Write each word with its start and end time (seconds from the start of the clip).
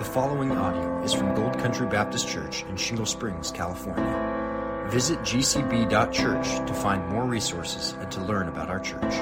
The 0.00 0.06
following 0.06 0.50
audio 0.52 1.02
is 1.02 1.12
from 1.12 1.34
Gold 1.34 1.58
Country 1.58 1.86
Baptist 1.86 2.26
Church 2.26 2.62
in 2.62 2.76
Shingle 2.78 3.04
Springs, 3.04 3.50
California. 3.50 4.86
Visit 4.88 5.18
gcb.church 5.18 6.66
to 6.66 6.72
find 6.72 7.06
more 7.10 7.26
resources 7.26 7.94
and 8.00 8.10
to 8.10 8.22
learn 8.22 8.48
about 8.48 8.70
our 8.70 8.80
church. 8.80 9.12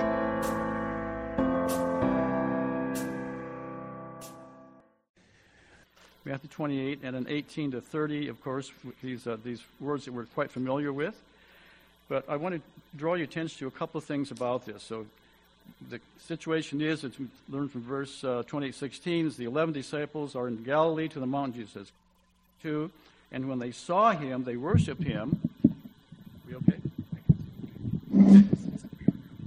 Matthew 6.24 6.48
28 6.48 7.00
and 7.02 7.16
in 7.16 7.26
18 7.28 7.72
to 7.72 7.80
30, 7.80 8.28
of 8.28 8.40
course, 8.40 8.70
these, 9.02 9.26
uh, 9.26 9.36
these 9.42 9.64
words 9.80 10.04
that 10.04 10.12
we're 10.12 10.26
quite 10.26 10.52
familiar 10.52 10.92
with. 10.92 11.20
But 12.08 12.24
I 12.28 12.36
want 12.36 12.54
to 12.54 12.60
draw 12.96 13.14
your 13.14 13.24
attention 13.24 13.58
to 13.58 13.66
a 13.66 13.72
couple 13.72 13.98
of 13.98 14.04
things 14.04 14.30
about 14.30 14.64
this. 14.64 14.84
So 14.84 15.06
the 15.90 16.00
situation 16.26 16.80
is, 16.80 17.04
as 17.04 17.18
we 17.18 17.26
learn 17.48 17.68
from 17.68 17.82
verse 17.82 18.22
uh, 18.24 18.42
28, 18.46 18.74
16, 18.74 19.26
is 19.26 19.36
the 19.36 19.44
11 19.44 19.74
disciples 19.74 20.34
are 20.36 20.48
in 20.48 20.62
Galilee 20.62 21.08
to 21.08 21.20
the 21.20 21.26
mountain, 21.26 21.54
Jesus 21.54 21.72
says. 21.72 21.92
Two, 22.62 22.90
and 23.30 23.48
when 23.48 23.58
they 23.58 23.70
saw 23.70 24.12
him, 24.12 24.44
they 24.44 24.56
worshiped 24.56 25.02
him. 25.02 25.40
We 26.46 26.54
okay? 26.56 26.78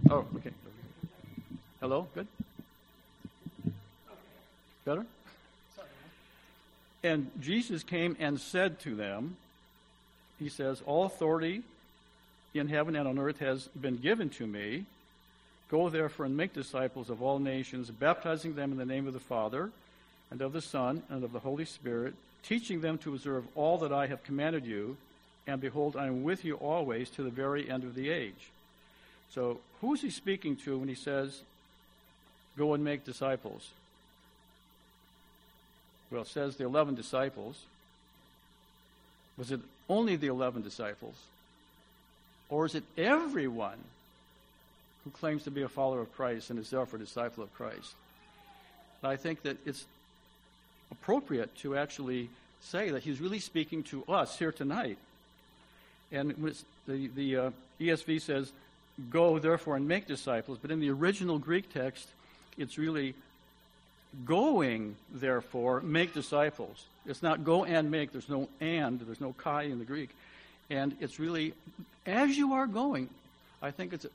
Oh, 0.10 0.26
okay. 0.36 0.52
Hello? 1.80 2.08
Good? 2.14 2.28
Better? 4.86 5.06
And 7.04 7.32
Jesus 7.42 7.84
came 7.84 8.16
and 8.20 8.40
said 8.40 8.80
to 8.82 8.96
them, 8.96 9.38
He 10.38 10.50
says, 10.50 10.82
All 10.86 11.06
authority 11.06 11.64
in 12.54 12.68
heaven 12.68 12.96
and 12.96 13.08
on 13.08 13.18
earth 13.18 13.40
has 13.40 13.68
been 13.70 13.98
given 13.98 14.30
to 14.32 14.46
me. 14.46 14.86
Go 15.72 15.90
therefore 15.90 16.26
and 16.26 16.36
make 16.36 16.54
disciples 16.54 17.10
of 17.10 17.22
all 17.22 17.40
nations, 17.40 17.90
baptizing 17.90 18.56
them 18.56 18.74
in 18.74 18.78
the 18.78 18.86
name 18.86 19.08
of 19.08 19.14
the 19.14 19.22
Father, 19.22 19.72
and 20.30 20.42
of 20.42 20.52
the 20.52 20.62
Son, 20.62 21.02
and 21.10 21.24
of 21.24 21.32
the 21.32 21.40
Holy 21.40 21.64
Spirit, 21.64 22.14
teaching 22.44 22.82
them 22.82 22.98
to 23.00 23.14
observe 23.14 23.46
all 23.56 23.78
that 23.78 23.94
I 23.94 24.08
have 24.08 24.24
commanded 24.26 24.66
you. 24.66 24.98
And 25.48 25.62
behold, 25.62 25.96
I 25.96 26.08
am 26.08 26.24
with 26.24 26.44
you 26.44 26.56
always 26.56 27.10
to 27.12 27.24
the 27.24 27.30
very 27.30 27.70
end 27.70 27.86
of 27.86 27.96
the 27.96 28.10
age. 28.10 28.52
So, 29.34 29.62
who 29.80 29.94
is 29.94 30.02
he 30.02 30.10
speaking 30.10 30.58
to 30.58 30.78
when 30.78 30.90
he 30.90 30.96
says, 30.96 31.42
Go 32.58 32.74
and 32.74 32.84
make 32.84 33.06
disciples? 33.06 33.70
Well, 36.12 36.24
it 36.24 36.28
says 36.28 36.58
the 36.58 36.66
11 36.66 36.96
disciples. 36.96 37.58
Was 39.38 39.52
it 39.52 39.62
only 39.88 40.18
the 40.18 40.28
11 40.28 40.64
disciples? 40.64 41.16
Or 42.50 42.66
is 42.66 42.76
it 42.76 42.84
everyone 42.98 43.78
who 45.04 45.12
claims 45.12 45.44
to 45.44 45.52
be 45.52 45.62
a 45.62 45.68
follower 45.68 46.02
of 46.02 46.14
Christ 46.16 46.50
and 46.50 46.60
is 46.60 46.70
therefore 46.70 46.98
a 46.98 47.00
disciple 47.00 47.44
of 47.44 47.54
Christ? 47.54 47.94
But 49.02 49.10
I 49.10 49.16
think 49.16 49.42
that 49.44 49.58
it's 49.66 49.86
appropriate 50.92 51.56
to 51.58 51.78
actually 51.78 52.30
say 52.62 52.92
that 52.92 53.04
he's 53.04 53.20
really 53.20 53.40
speaking 53.40 53.84
to 53.84 54.04
us 54.06 54.38
here 54.38 54.52
tonight. 54.52 54.98
And 56.12 56.54
the, 56.88 57.08
the 57.08 57.38
uh, 57.38 57.52
ESV 57.80 58.22
says, 58.22 58.52
Go 59.10 59.40
therefore 59.40 59.78
and 59.78 59.88
make 59.88 60.06
disciples, 60.06 60.60
but 60.62 60.70
in 60.70 60.80
the 60.80 60.90
original 60.90 61.40
Greek 61.40 61.74
text, 61.74 62.08
it's 62.58 62.78
really 62.78 63.16
going 64.26 64.96
therefore 65.12 65.82
make 65.82 66.14
disciples. 66.14 66.86
It's 67.06 67.24
not 67.24 67.44
go 67.44 67.64
and 67.64 67.90
make, 67.90 68.12
there's 68.12 68.30
no 68.30 68.50
and, 68.60 69.00
there's 69.00 69.22
no 69.22 69.34
kai 69.34 69.64
in 69.64 69.80
the 69.80 69.86
Greek. 69.86 70.10
And 70.70 70.96
it's 71.00 71.20
really, 71.20 71.54
as 72.06 72.38
you 72.38 72.54
are 72.54 72.68
going, 72.68 73.10
I 73.62 73.72
think 73.72 73.94
it's 73.94 74.06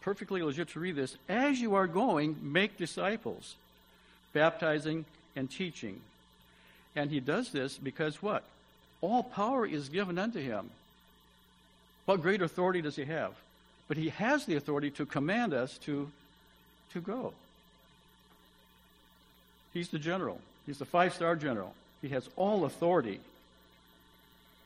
perfectly 0.00 0.42
legit 0.42 0.68
to 0.70 0.80
read 0.80 0.96
this, 0.96 1.16
as 1.28 1.60
you 1.60 1.74
are 1.74 1.86
going, 1.86 2.36
make 2.40 2.76
disciples, 2.76 3.56
baptizing 4.32 5.04
and 5.36 5.50
teaching. 5.50 6.00
And 6.96 7.10
he 7.10 7.20
does 7.20 7.50
this 7.52 7.78
because 7.78 8.22
what? 8.22 8.42
All 9.00 9.22
power 9.22 9.66
is 9.66 9.88
given 9.88 10.18
unto 10.18 10.40
him. 10.40 10.70
What 12.06 12.22
great 12.22 12.42
authority 12.42 12.80
does 12.80 12.96
he 12.96 13.04
have? 13.04 13.32
But 13.86 13.96
he 13.96 14.08
has 14.10 14.44
the 14.44 14.56
authority 14.56 14.90
to 14.92 15.06
command 15.06 15.54
us 15.54 15.78
to, 15.78 16.10
to 16.92 17.00
go. 17.00 17.32
He's 19.72 19.88
the 19.88 19.98
general. 19.98 20.40
He's 20.66 20.78
the 20.78 20.84
five 20.84 21.14
star 21.14 21.36
general. 21.36 21.74
He 22.02 22.08
has 22.08 22.28
all 22.36 22.64
authority, 22.64 23.20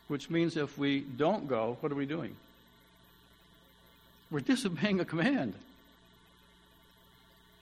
which 0.09 0.31
means 0.31 0.57
if 0.57 0.77
we 0.79 1.01
don't 1.01 1.49
go, 1.49 1.77
what 1.81 1.93
are 1.93 1.97
we 1.97 2.07
doing? 2.07 2.35
We're 4.33 4.41
disobeying 4.41 4.99
a 4.99 5.05
command 5.05 5.53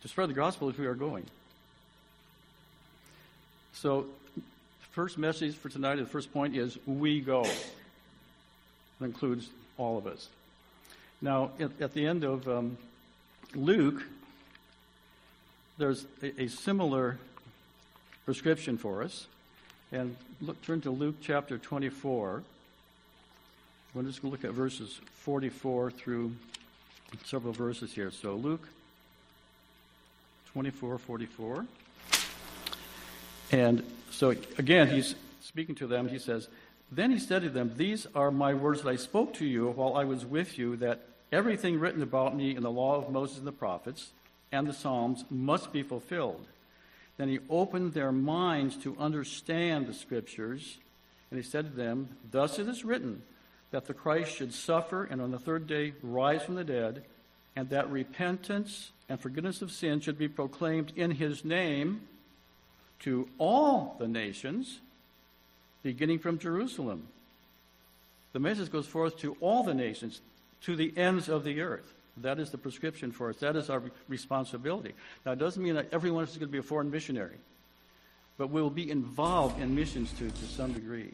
to 0.02 0.08
spread 0.08 0.28
the 0.28 0.34
gospel 0.34 0.68
as 0.68 0.78
we 0.78 0.86
are 0.86 0.94
going. 0.94 1.24
So, 3.72 4.06
first 4.92 5.18
message 5.18 5.56
for 5.56 5.68
tonight, 5.68 5.96
the 5.96 6.06
first 6.06 6.32
point 6.32 6.54
is 6.56 6.78
we 6.86 7.20
go. 7.20 7.42
That 9.00 9.06
includes 9.06 9.48
all 9.78 9.98
of 9.98 10.06
us. 10.06 10.28
Now, 11.20 11.50
at, 11.58 11.72
at 11.80 11.92
the 11.92 12.06
end 12.06 12.22
of 12.22 12.46
um, 12.46 12.78
Luke, 13.52 14.04
there's 15.76 16.06
a, 16.22 16.42
a, 16.42 16.48
similar 16.48 17.18
prescription 18.24 18.78
for 18.78 19.02
us. 19.02 19.26
And 19.90 20.14
look, 20.40 20.62
turn 20.62 20.80
to 20.82 20.92
Luke 20.92 21.16
chapter 21.20 21.58
24. 21.58 22.44
We're 23.92 24.02
just 24.04 24.22
going 24.22 24.30
to 24.30 24.40
look 24.40 24.48
at 24.48 24.56
verses 24.56 25.00
44 25.16 25.90
through 25.90 26.32
several 27.24 27.52
verses 27.52 27.92
here. 27.92 28.10
So, 28.10 28.34
Luke 28.34 28.66
24, 30.52 30.98
44. 30.98 31.66
And 33.52 33.84
so, 34.10 34.30
again, 34.30 34.88
he's 34.88 35.14
speaking 35.42 35.74
to 35.76 35.86
them. 35.86 36.08
He 36.08 36.18
says, 36.18 36.48
Then 36.90 37.10
he 37.10 37.18
said 37.18 37.42
to 37.42 37.48
them, 37.48 37.72
These 37.76 38.06
are 38.14 38.30
my 38.30 38.54
words 38.54 38.82
that 38.82 38.88
I 38.88 38.96
spoke 38.96 39.34
to 39.34 39.44
you 39.44 39.68
while 39.68 39.96
I 39.96 40.04
was 40.04 40.24
with 40.24 40.58
you, 40.58 40.76
that 40.76 41.00
everything 41.32 41.78
written 41.78 42.02
about 42.02 42.36
me 42.36 42.54
in 42.54 42.62
the 42.62 42.70
law 42.70 42.96
of 42.96 43.10
Moses 43.10 43.38
and 43.38 43.46
the 43.46 43.52
prophets 43.52 44.10
and 44.52 44.66
the 44.66 44.72
Psalms 44.72 45.24
must 45.30 45.72
be 45.72 45.82
fulfilled. 45.82 46.46
Then 47.16 47.28
he 47.28 47.38
opened 47.48 47.92
their 47.92 48.12
minds 48.12 48.76
to 48.78 48.96
understand 48.98 49.86
the 49.86 49.94
Scriptures, 49.94 50.78
and 51.30 51.38
he 51.38 51.48
said 51.48 51.66
to 51.66 51.76
them, 51.76 52.08
Thus 52.30 52.58
it 52.58 52.66
is 52.68 52.84
written, 52.84 53.22
that 53.70 53.86
the 53.86 53.94
Christ 53.94 54.34
should 54.34 54.52
suffer 54.52 55.04
and 55.04 55.20
on 55.20 55.30
the 55.30 55.38
third 55.38 55.66
day 55.66 55.94
rise 56.02 56.42
from 56.42 56.56
the 56.56 56.64
dead, 56.64 57.04
and 57.56 57.70
that 57.70 57.90
repentance 57.90 58.90
and 59.08 59.20
forgiveness 59.20 59.62
of 59.62 59.72
sin 59.72 60.00
should 60.00 60.18
be 60.18 60.28
proclaimed 60.28 60.92
in 60.96 61.12
his 61.12 61.44
name 61.44 62.02
to 63.00 63.28
all 63.38 63.96
the 63.98 64.08
nations, 64.08 64.78
beginning 65.82 66.18
from 66.18 66.38
Jerusalem. 66.38 67.08
The 68.32 68.38
message 68.38 68.70
goes 68.70 68.86
forth 68.86 69.18
to 69.18 69.36
all 69.40 69.62
the 69.62 69.74
nations, 69.74 70.20
to 70.62 70.76
the 70.76 70.92
ends 70.96 71.28
of 71.28 71.44
the 71.44 71.60
earth. 71.60 71.94
That 72.18 72.38
is 72.38 72.50
the 72.50 72.58
prescription 72.58 73.12
for 73.12 73.30
us. 73.30 73.36
That 73.36 73.56
is 73.56 73.70
our 73.70 73.82
responsibility. 74.08 74.92
Now, 75.24 75.32
it 75.32 75.38
doesn't 75.38 75.62
mean 75.62 75.74
that 75.74 75.88
everyone 75.92 76.24
is 76.24 76.30
going 76.30 76.40
to 76.40 76.46
be 76.46 76.58
a 76.58 76.62
foreign 76.62 76.90
missionary, 76.90 77.36
but 78.36 78.50
we'll 78.50 78.70
be 78.70 78.90
involved 78.90 79.60
in 79.60 79.74
missions 79.74 80.12
to, 80.14 80.30
to 80.30 80.44
some 80.44 80.72
degree. 80.72 81.12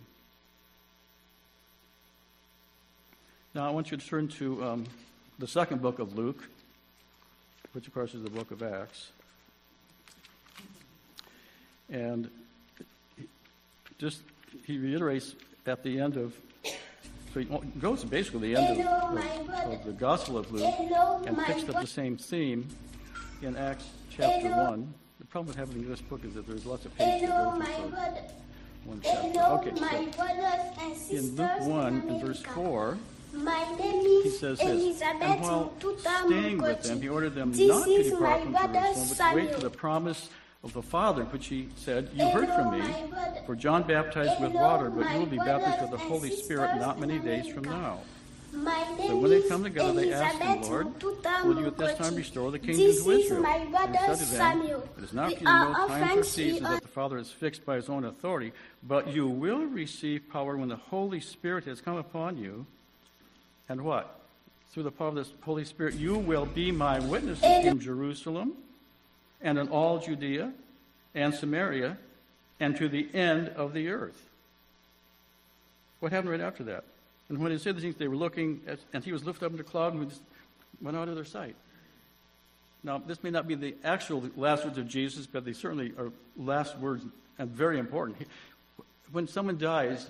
Now, 3.57 3.67
I 3.67 3.71
want 3.71 3.91
you 3.91 3.97
to 3.97 4.07
turn 4.07 4.29
to 4.29 4.63
um, 4.63 4.85
the 5.39 5.47
second 5.47 5.81
book 5.81 5.99
of 5.99 6.15
Luke, 6.15 6.47
which, 7.73 7.87
of 7.87 7.95
course, 7.95 8.13
is 8.13 8.23
the 8.23 8.29
book 8.29 8.51
of 8.51 8.63
Acts. 8.63 9.13
And 11.89 12.29
just 13.97 14.21
he 14.67 14.77
reiterates 14.77 15.35
at 15.67 15.83
the 15.83 15.99
end 15.99 16.19
of 16.19 16.35
so 17.33 17.41
he 17.41 17.47
goes 17.81 18.03
to 18.03 18.07
basically 18.07 18.53
the 18.53 18.61
end 18.61 18.79
of, 18.79 18.87
of, 18.87 19.73
of 19.73 19.85
the 19.87 19.93
Gospel 19.93 20.37
of 20.37 20.53
Luke 20.53 20.75
and 21.25 21.39
picks 21.47 21.67
up 21.67 21.81
the 21.81 21.87
same 21.87 22.19
theme 22.19 22.69
in 23.41 23.57
Acts 23.57 23.89
chapter 24.11 24.51
1. 24.51 24.95
The 25.19 25.25
problem 25.25 25.47
with 25.47 25.57
having 25.57 25.89
this 25.89 26.03
book 26.03 26.27
is 26.27 26.35
that 26.35 26.47
there's 26.47 26.67
lots 26.67 26.85
of 26.85 26.95
pages 26.95 27.23
to 27.23 27.27
go 27.29 27.53
through. 27.55 27.97
one 28.85 29.01
chapter. 29.03 29.41
Okay, 29.41 30.13
so 30.95 31.17
in 31.17 31.37
Luke 31.37 31.61
1 31.61 32.05
and 32.07 32.21
verse 32.21 32.43
4, 32.43 32.99
he 34.23 34.31
says 34.31 34.59
this, 34.59 35.01
and 35.03 35.41
while 35.41 35.73
staying 36.27 36.59
with 36.59 36.83
them, 36.83 37.01
he 37.01 37.09
ordered 37.09 37.35
them 37.35 37.53
not 37.57 37.85
to 37.85 38.03
depart 38.03 38.43
from 38.43 38.53
Jerusalem, 38.53 39.09
but 39.09 39.31
to 39.31 39.35
wait 39.35 39.55
for 39.55 39.61
the 39.61 39.71
promise 39.71 40.29
of 40.65 40.73
the 40.73 40.83
Father, 40.83 41.25
which 41.25 41.47
he 41.47 41.69
said, 41.77 42.11
You 42.15 42.29
heard 42.29 42.49
from 42.49 42.79
me, 42.79 42.83
for 43.47 43.55
John 43.55 43.85
baptized 43.85 44.41
with 44.41 44.53
water, 44.53 44.91
but 44.91 45.11
you 45.13 45.19
will 45.21 45.27
be 45.27 45.37
baptized 45.37 45.83
with 45.83 45.91
the 45.91 45.99
Holy 45.99 46.31
Spirit 46.31 46.77
not 46.77 46.99
many 46.99 47.19
days 47.19 47.53
from 47.53 47.65
now. 47.65 48.01
So 49.07 49.19
when 49.19 49.31
they 49.31 49.43
come 49.43 49.63
together, 49.63 49.93
they 49.93 50.13
asked 50.13 50.39
him, 50.39 50.63
Lord, 50.63 51.03
will 51.03 51.61
you 51.61 51.67
at 51.67 51.77
this 51.77 51.99
time 51.99 52.15
restore 52.15 52.51
the 52.51 52.59
kingdom 52.59 53.05
to 53.05 53.11
Israel? 53.11 53.45
And 53.45 53.95
he 53.95 53.99
said 53.99 54.19
to 54.19 54.25
them, 54.25 54.63
It 54.97 55.05
is 55.05 55.13
not 55.13 55.33
for 55.33 55.39
you 55.39 55.45
know 55.45 55.87
times 55.89 56.17
or 56.17 56.25
seasons 56.25 56.69
that 56.69 56.83
the 56.83 56.89
Father 56.89 57.19
has 57.19 57.31
fixed 57.31 57.67
by 57.67 57.77
his 57.77 57.89
own 57.89 58.05
authority, 58.05 58.53
but 58.83 59.09
you 59.09 59.29
will 59.29 59.67
receive 59.67 60.29
power 60.31 60.57
when 60.57 60.69
the 60.69 60.77
Holy 60.77 61.21
Spirit 61.21 61.65
has 61.67 61.81
come 61.81 61.97
upon 61.97 62.39
you. 62.39 62.67
And 63.69 63.83
what? 63.83 64.21
Through 64.71 64.85
the 64.85 64.91
power 64.91 65.09
of 65.09 65.15
this 65.15 65.31
Holy 65.43 65.65
Spirit, 65.65 65.95
you 65.95 66.19
will 66.19 66.47
be 66.47 66.71
my 66.71 67.01
witnesses 67.01 67.45
in 67.45 67.81
Jerusalem 67.81 68.53
and 69.41 69.59
in 69.59 69.69
all 69.69 69.99
Judea 69.99 70.53
and 71.15 71.35
Samaria 71.35 71.97
and 72.61 72.77
to 72.77 72.89
the 72.89 73.09
end 73.15 73.49
of 73.51 73.73
the 73.73 73.89
earth. 73.89 74.29
What 76.01 76.13
happened 76.13 76.31
right 76.31 76.41
after 76.41 76.65
that? 76.65 76.85
And 77.29 77.39
when 77.39 77.51
he 77.51 77.59
said 77.59 77.75
these 77.77 77.83
things, 77.83 77.97
they 77.97 78.09
were 78.09 78.17
looking, 78.17 78.61
at, 78.67 78.79
and 78.93 79.03
he 79.03 79.13
was 79.13 79.25
lifted 79.25 79.47
up 79.47 79.53
in 79.53 79.59
the 79.59 79.65
cloud 79.65 79.95
and 79.95 80.13
went 80.81 80.97
out 80.97 81.09
of 81.09 81.15
their 81.15 81.25
sight. 81.25 81.57
Now, 82.85 82.99
this 82.99 83.23
may 83.25 83.31
not 83.31 83.49
be 83.49 83.57
the 83.57 83.75
actual 83.83 84.23
last 84.37 84.65
words 84.65 84.79
of 84.79 84.87
Jesus, 84.87 85.27
but 85.27 85.45
they 85.45 85.53
certainly 85.53 85.93
are 85.99 86.13
last 86.37 86.79
words 86.79 87.05
and 87.39 87.51
very 87.51 87.79
important. 87.79 88.17
When 89.11 89.27
someone 89.27 89.59
dies, 89.59 90.07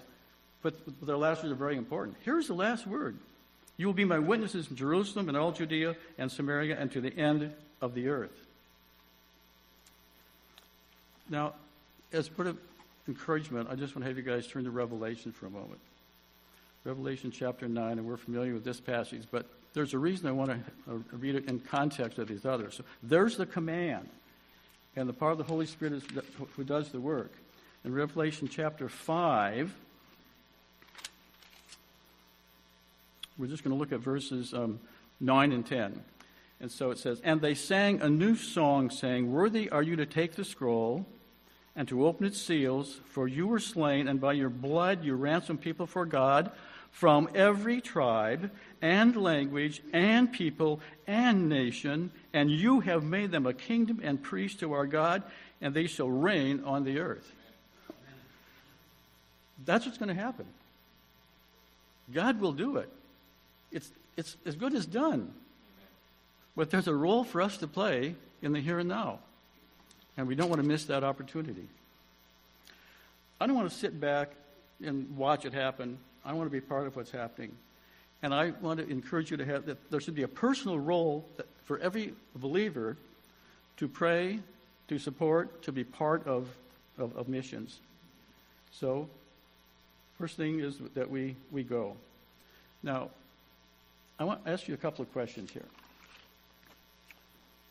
but 0.62 0.74
their 1.00 1.16
last 1.16 1.42
words 1.42 1.52
are 1.52 1.56
very 1.56 1.76
important. 1.76 2.16
Here's 2.22 2.48
the 2.48 2.54
last 2.54 2.86
word 2.86 3.16
You 3.76 3.86
will 3.86 3.94
be 3.94 4.04
my 4.04 4.18
witnesses 4.18 4.68
in 4.70 4.76
Jerusalem 4.76 5.28
and 5.28 5.36
all 5.36 5.52
Judea 5.52 5.96
and 6.18 6.30
Samaria 6.30 6.78
and 6.78 6.90
to 6.92 7.00
the 7.00 7.16
end 7.16 7.52
of 7.80 7.94
the 7.94 8.08
earth. 8.08 8.46
Now, 11.28 11.54
as 12.12 12.28
part 12.28 12.48
of 12.48 12.56
encouragement, 13.08 13.68
I 13.70 13.74
just 13.74 13.94
want 13.94 14.04
to 14.04 14.08
have 14.08 14.16
you 14.16 14.22
guys 14.22 14.46
turn 14.46 14.64
to 14.64 14.70
Revelation 14.70 15.32
for 15.32 15.46
a 15.46 15.50
moment. 15.50 15.80
Revelation 16.84 17.32
chapter 17.32 17.68
9, 17.68 17.98
and 17.98 18.06
we're 18.06 18.16
familiar 18.16 18.54
with 18.54 18.64
this 18.64 18.80
passage, 18.80 19.24
but 19.30 19.46
there's 19.74 19.92
a 19.92 19.98
reason 19.98 20.28
I 20.28 20.32
want 20.32 20.50
to 20.50 20.58
uh, 20.90 20.98
read 21.12 21.34
it 21.34 21.48
in 21.48 21.58
context 21.58 22.18
of 22.18 22.28
these 22.28 22.46
others. 22.46 22.76
So 22.76 22.84
there's 23.02 23.36
the 23.36 23.44
command, 23.44 24.08
and 24.94 25.08
the 25.08 25.12
part 25.12 25.32
of 25.32 25.38
the 25.38 25.44
Holy 25.44 25.66
Spirit 25.66 25.94
is 25.94 26.04
who 26.54 26.64
does 26.64 26.90
the 26.90 27.00
work. 27.00 27.32
In 27.84 27.92
Revelation 27.92 28.48
chapter 28.48 28.88
5, 28.88 29.74
we're 33.38 33.46
just 33.46 33.62
going 33.62 33.74
to 33.74 33.78
look 33.78 33.92
at 33.92 34.00
verses 34.00 34.54
um, 34.54 34.80
9 35.20 35.52
and 35.52 35.66
10. 35.66 36.02
And 36.60 36.70
so 36.70 36.90
it 36.90 36.98
says, 36.98 37.20
And 37.22 37.40
they 37.40 37.54
sang 37.54 38.00
a 38.00 38.08
new 38.08 38.34
song, 38.34 38.90
saying, 38.90 39.30
Worthy 39.30 39.68
are 39.70 39.82
you 39.82 39.96
to 39.96 40.06
take 40.06 40.34
the 40.34 40.44
scroll 40.44 41.06
and 41.74 41.86
to 41.88 42.06
open 42.06 42.26
its 42.26 42.40
seals, 42.40 43.00
for 43.10 43.28
you 43.28 43.46
were 43.46 43.60
slain, 43.60 44.08
and 44.08 44.20
by 44.20 44.32
your 44.32 44.48
blood 44.48 45.04
you 45.04 45.14
ransomed 45.14 45.60
people 45.60 45.86
for 45.86 46.06
God 46.06 46.50
from 46.90 47.28
every 47.34 47.82
tribe 47.82 48.50
and 48.80 49.14
language 49.14 49.82
and 49.92 50.32
people 50.32 50.80
and 51.06 51.46
nation, 51.50 52.10
and 52.32 52.50
you 52.50 52.80
have 52.80 53.04
made 53.04 53.30
them 53.30 53.44
a 53.44 53.52
kingdom 53.52 54.00
and 54.02 54.22
priests 54.22 54.60
to 54.60 54.72
our 54.72 54.86
God, 54.86 55.22
and 55.60 55.74
they 55.74 55.86
shall 55.86 56.08
reign 56.08 56.64
on 56.64 56.84
the 56.84 56.98
earth. 56.98 57.30
That's 59.66 59.84
what's 59.84 59.98
going 59.98 60.08
to 60.08 60.22
happen. 60.22 60.46
God 62.14 62.40
will 62.40 62.52
do 62.52 62.78
it. 62.78 62.90
It's, 63.70 63.90
it's 64.16 64.36
as 64.46 64.56
good 64.56 64.74
as 64.74 64.86
done. 64.86 65.32
But 66.56 66.70
there's 66.70 66.88
a 66.88 66.94
role 66.94 67.24
for 67.24 67.42
us 67.42 67.58
to 67.58 67.66
play 67.66 68.14
in 68.42 68.52
the 68.52 68.60
here 68.60 68.78
and 68.78 68.88
now. 68.88 69.18
And 70.16 70.26
we 70.26 70.34
don't 70.34 70.48
want 70.48 70.62
to 70.62 70.66
miss 70.66 70.84
that 70.86 71.04
opportunity. 71.04 71.68
I 73.40 73.46
don't 73.46 73.56
want 73.56 73.70
to 73.70 73.76
sit 73.76 74.00
back 74.00 74.30
and 74.82 75.16
watch 75.16 75.44
it 75.44 75.52
happen. 75.52 75.98
I 76.24 76.32
want 76.32 76.46
to 76.46 76.52
be 76.52 76.60
part 76.60 76.86
of 76.86 76.96
what's 76.96 77.10
happening. 77.10 77.52
And 78.22 78.32
I 78.32 78.52
want 78.62 78.80
to 78.80 78.88
encourage 78.88 79.30
you 79.30 79.36
to 79.36 79.44
have 79.44 79.66
that 79.66 79.90
there 79.90 80.00
should 80.00 80.14
be 80.14 80.22
a 80.22 80.28
personal 80.28 80.78
role 80.78 81.26
for 81.64 81.78
every 81.78 82.14
believer 82.34 82.96
to 83.76 83.88
pray, 83.88 84.38
to 84.88 84.98
support, 84.98 85.62
to 85.62 85.72
be 85.72 85.84
part 85.84 86.26
of, 86.26 86.48
of, 86.98 87.14
of 87.16 87.28
missions. 87.28 87.80
So, 88.72 89.08
first 90.18 90.36
thing 90.36 90.60
is 90.60 90.78
that 90.94 91.10
we, 91.10 91.36
we 91.50 91.62
go. 91.62 91.96
Now, 92.82 93.10
I 94.18 94.24
want 94.24 94.44
to 94.44 94.50
ask 94.50 94.66
you 94.66 94.74
a 94.74 94.78
couple 94.78 95.02
of 95.02 95.12
questions 95.12 95.50
here. 95.50 95.64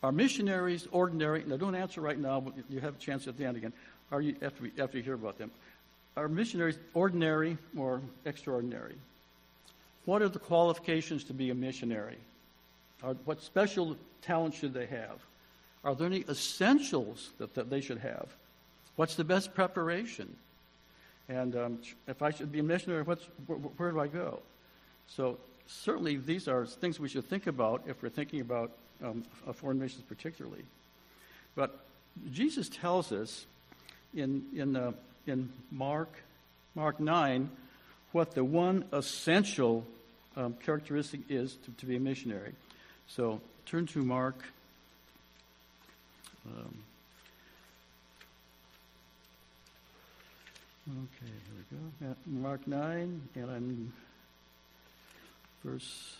Are 0.03 0.11
missionaries 0.11 0.87
ordinary? 0.91 1.43
Now, 1.47 1.57
don't 1.57 1.73
answer 1.73 2.01
right 2.01 2.19
now, 2.19 2.39
but 2.39 2.53
you 2.69 2.79
have 2.79 2.95
a 2.95 2.99
chance 2.99 3.27
at 3.27 3.37
the 3.37 3.45
end 3.45 3.57
again. 3.57 3.73
Are 4.11 4.21
you 4.21 4.35
after, 4.41 4.63
we, 4.63 4.71
after 4.79 4.97
you 4.97 5.03
hear 5.03 5.15
about 5.15 5.39
them? 5.39 5.49
Are 6.15 6.27
missionaries 6.27 6.77
ordinary 6.93 7.57
or 7.75 8.01
extraordinary? 8.25 8.95
What 10.05 10.21
are 10.21 10.29
the 10.29 10.39
qualifications 10.39 11.23
to 11.25 11.33
be 11.33 11.49
a 11.49 11.55
missionary? 11.55 12.17
Are, 13.03 13.15
what 13.25 13.41
special 13.41 13.97
talents 14.21 14.59
should 14.59 14.73
they 14.73 14.85
have? 14.85 15.19
Are 15.83 15.95
there 15.95 16.07
any 16.07 16.23
essentials 16.29 17.31
that, 17.39 17.55
that 17.55 17.69
they 17.69 17.81
should 17.81 17.97
have? 17.97 18.27
What's 18.95 19.15
the 19.15 19.23
best 19.23 19.55
preparation? 19.55 20.35
And 21.27 21.55
um, 21.55 21.79
if 22.07 22.21
I 22.21 22.29
should 22.29 22.51
be 22.51 22.59
a 22.59 22.63
missionary, 22.63 23.03
where 23.03 23.91
do 23.91 23.99
I 23.99 24.07
go? 24.07 24.39
So 25.07 25.37
certainly 25.67 26.17
these 26.17 26.47
are 26.47 26.65
things 26.65 26.99
we 26.99 27.09
should 27.09 27.25
think 27.25 27.47
about 27.47 27.83
if 27.87 28.01
we're 28.01 28.09
thinking 28.09 28.41
about 28.41 28.71
um, 29.03 29.23
foreign 29.53 29.79
missions 29.79 30.03
particularly. 30.07 30.63
But 31.55 31.77
Jesus 32.31 32.69
tells 32.69 33.11
us 33.11 33.45
in, 34.13 34.45
in, 34.55 34.75
uh, 34.75 34.91
in 35.27 35.49
Mark, 35.71 36.09
Mark 36.75 36.99
9 36.99 37.49
what 38.11 38.31
the 38.31 38.43
one 38.43 38.85
essential 38.93 39.85
um, 40.37 40.55
characteristic 40.63 41.21
is 41.29 41.55
to, 41.65 41.71
to, 41.71 41.85
be 41.85 41.97
a 41.97 41.99
missionary. 41.99 42.53
So 43.07 43.41
turn 43.65 43.87
to 43.87 43.99
Mark. 43.99 44.35
Um, 46.47 46.77
okay, 50.89 51.31
here 51.69 51.79
we 51.99 52.07
go. 52.07 52.15
Mark 52.25 52.67
9, 52.67 53.21
and 53.35 53.51
I'm 53.51 53.93
verse 55.65 56.15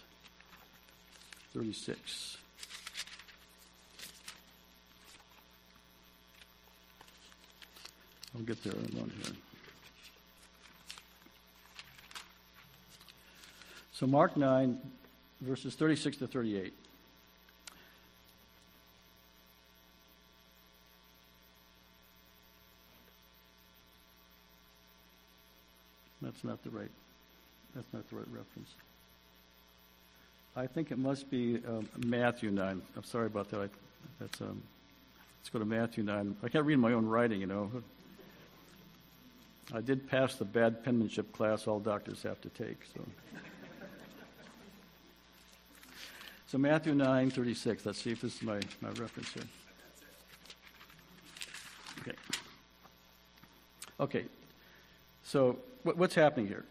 36. 1.54 2.38
I'll 8.36 8.42
get 8.42 8.62
there 8.64 8.74
in 8.74 8.92
here. 8.92 9.36
So, 13.94 14.08
Mark 14.08 14.36
9, 14.36 14.78
verses 15.42 15.76
36 15.76 16.18
to 16.18 16.28
38. 16.28 16.74
That's 26.22 26.44
not 26.44 26.62
the 26.64 26.72
right. 26.72 26.90
That's 27.76 27.88
not 27.94 28.10
the 28.10 28.16
right 28.18 28.28
reference. 28.28 28.70
I 30.58 30.68
think 30.68 30.92
it 30.92 30.98
must 30.98 31.30
be 31.30 31.62
um, 31.68 31.88
Matthew 32.06 32.50
9. 32.50 32.82
I'm 32.96 33.04
sorry 33.04 33.26
about 33.26 33.50
that. 33.52 33.60
I, 33.60 33.70
that's 34.20 34.40
um, 34.40 34.62
let's 35.42 35.50
go 35.50 35.60
to 35.60 35.66
Matthew 35.66 36.04
9. 36.04 36.38
I 36.44 36.48
can't 36.48 36.66
read 36.66 36.80
my 36.80 36.94
own 36.94 37.06
writing, 37.06 37.42
you 37.42 37.48
know. 37.48 37.70
I 39.74 39.82
did 39.82 40.08
pass 40.10 40.36
the 40.36 40.46
bad 40.46 40.84
penmanship 40.84 41.34
class 41.34 41.68
all 41.68 41.80
doctors 41.80 42.24
have 42.24 42.40
to 42.42 42.50
take. 42.50 42.78
So, 42.94 43.02
so 46.48 46.58
Matthew 46.58 46.94
9, 46.94 47.32
36. 47.32 47.86
Let's 47.86 48.02
see 48.02 48.12
if 48.12 48.22
this 48.22 48.36
is 48.36 48.42
my, 48.42 48.62
my 48.80 48.90
reference 48.92 49.34
here. 49.34 49.44
Okay. 52.00 52.18
Okay. 54.00 54.26
So 55.24 55.58
what's 55.84 56.16
happening 56.16 56.48
here? 56.48 56.64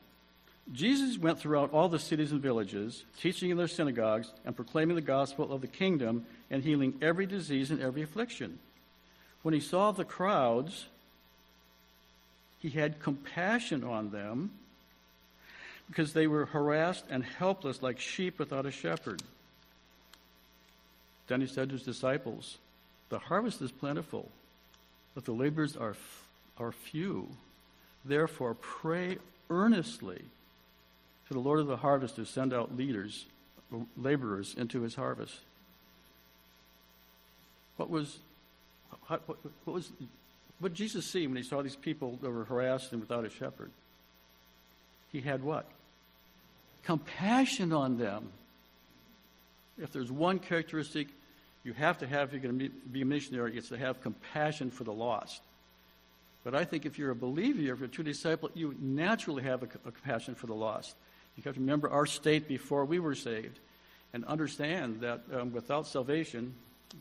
Jesus 0.73 1.18
went 1.18 1.38
throughout 1.38 1.73
all 1.73 1.88
the 1.88 1.99
cities 1.99 2.33
and 2.33 2.40
villages, 2.40 3.04
teaching 3.21 3.50
in 3.50 3.56
their 3.56 3.68
synagogues 3.68 4.33
and 4.44 4.56
proclaiming 4.56 4.97
the 4.97 5.02
gospel 5.02 5.52
of 5.52 5.61
the 5.61 5.66
kingdom 5.66 6.25
and 6.50 6.62
healing 6.62 6.94
every 7.02 7.26
disease 7.26 7.71
and 7.71 7.83
every 7.83 8.02
affliction. 8.02 8.59
When 9.42 9.52
he 9.52 9.61
saw 9.61 9.92
the 9.92 10.06
crowds, 10.06 10.87
he 12.61 12.71
had 12.71 13.00
compassion 13.00 13.85
on 13.85 14.11
them 14.11 14.52
because 15.88 16.14
they 16.14 16.26
were 16.26 16.47
harassed 16.47 17.04
and 17.11 17.23
helpless 17.23 17.83
like 17.83 18.00
sheep 18.00 18.38
without 18.38 18.64
a 18.64 18.71
shepherd. 18.71 19.23
Then 21.26 21.42
he 21.42 21.47
said 21.47 21.68
to 21.68 21.75
his 21.75 21.85
disciples, 21.85 22.56
The 23.11 23.18
harvest 23.18 23.61
is 23.61 23.71
plentiful, 23.71 24.30
but 25.14 25.26
the 25.26 25.33
laborers 25.33 25.76
are, 25.76 25.97
are 26.59 26.73
few. 26.73 27.28
Therefore, 28.02 28.54
pray 28.54 29.18
earnestly 29.50 30.23
the 31.34 31.40
Lord 31.40 31.60
of 31.60 31.66
the 31.66 31.76
harvest 31.76 32.16
to 32.16 32.24
send 32.24 32.52
out 32.52 32.76
leaders, 32.76 33.26
laborers 33.96 34.54
into 34.56 34.82
his 34.82 34.94
harvest. 34.94 35.34
What 37.76 37.90
was, 37.90 38.18
what, 39.08 39.22
what 39.28 39.74
was 39.74 39.90
what 40.60 40.72
did 40.72 40.78
Jesus 40.78 41.04
see 41.04 41.26
when 41.26 41.36
he 41.36 41.42
saw 41.42 41.62
these 41.62 41.76
people 41.76 42.18
that 42.22 42.30
were 42.30 42.44
harassed 42.44 42.92
and 42.92 43.00
without 43.00 43.24
a 43.24 43.30
shepherd? 43.30 43.70
He 45.12 45.20
had 45.20 45.42
what? 45.42 45.66
Compassion 46.84 47.72
on 47.72 47.98
them. 47.98 48.30
If 49.76 49.92
there's 49.92 50.10
one 50.12 50.38
characteristic 50.38 51.08
you 51.64 51.72
have 51.72 51.98
to 51.98 52.06
have 52.06 52.28
if 52.28 52.32
you're 52.32 52.52
going 52.52 52.58
to 52.58 52.68
be 52.68 53.02
a 53.02 53.06
missionary, 53.06 53.56
it's 53.56 53.70
to 53.70 53.78
have 53.78 54.02
compassion 54.02 54.70
for 54.70 54.84
the 54.84 54.92
lost. 54.92 55.40
But 56.44 56.54
I 56.54 56.64
think 56.64 56.84
if 56.84 56.98
you're 56.98 57.10
a 57.10 57.16
believer, 57.16 57.60
if 57.72 57.78
you're 57.78 57.86
a 57.86 57.88
true 57.88 58.04
disciple, 58.04 58.50
you 58.54 58.74
naturally 58.78 59.42
have 59.44 59.62
a, 59.62 59.66
a 59.86 59.90
compassion 59.90 60.34
for 60.34 60.46
the 60.46 60.54
lost. 60.54 60.94
You 61.36 61.42
have 61.44 61.54
to 61.54 61.60
remember 61.60 61.90
our 61.90 62.06
state 62.06 62.48
before 62.48 62.84
we 62.84 62.98
were 62.98 63.14
saved 63.14 63.58
and 64.12 64.24
understand 64.26 65.00
that 65.00 65.20
um, 65.32 65.52
without 65.52 65.86
salvation, 65.86 66.54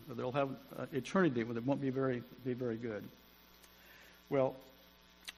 they'll 0.10 0.32
have 0.32 0.50
uh, 0.78 0.86
eternity 0.92 1.44
when 1.44 1.56
it 1.56 1.66
won't 1.66 1.82
be 1.82 1.92
very, 1.92 2.24
be 2.44 2.54
very 2.54 2.78
good. 2.78 3.04
Well, 4.30 4.56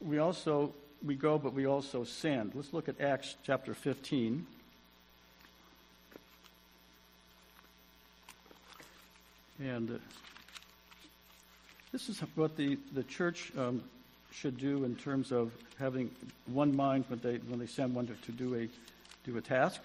we 0.02 0.20
also 0.20 0.74
we 1.06 1.16
go, 1.16 1.38
but 1.38 1.54
we 1.54 1.68
also 1.68 2.04
send. 2.04 2.54
Let's 2.56 2.74
look 2.74 2.90
at 2.90 3.00
Acts 3.00 3.36
chapter 3.44 3.74
15. 3.74 4.46
And 9.60 9.92
uh, 9.92 9.94
this 11.92 12.10
is 12.10 12.20
what 12.36 12.58
the, 12.58 12.78
the 12.94 13.04
church 13.04 13.52
um, 13.58 13.84
should 14.36 14.58
do 14.58 14.84
in 14.84 14.96
terms 14.96 15.32
of 15.32 15.52
having 15.80 16.12
one 16.48 16.76
mind 16.76 17.06
when 17.08 17.20
they, 17.20 17.38
when 17.48 17.60
they 17.60 17.68
send 17.68 17.96
one 17.96 18.06
to, 18.08 18.14
to 18.14 18.32
do, 18.32 18.56
a, 18.56 18.68
do 19.30 19.38
a 19.38 19.42
task. 19.42 19.82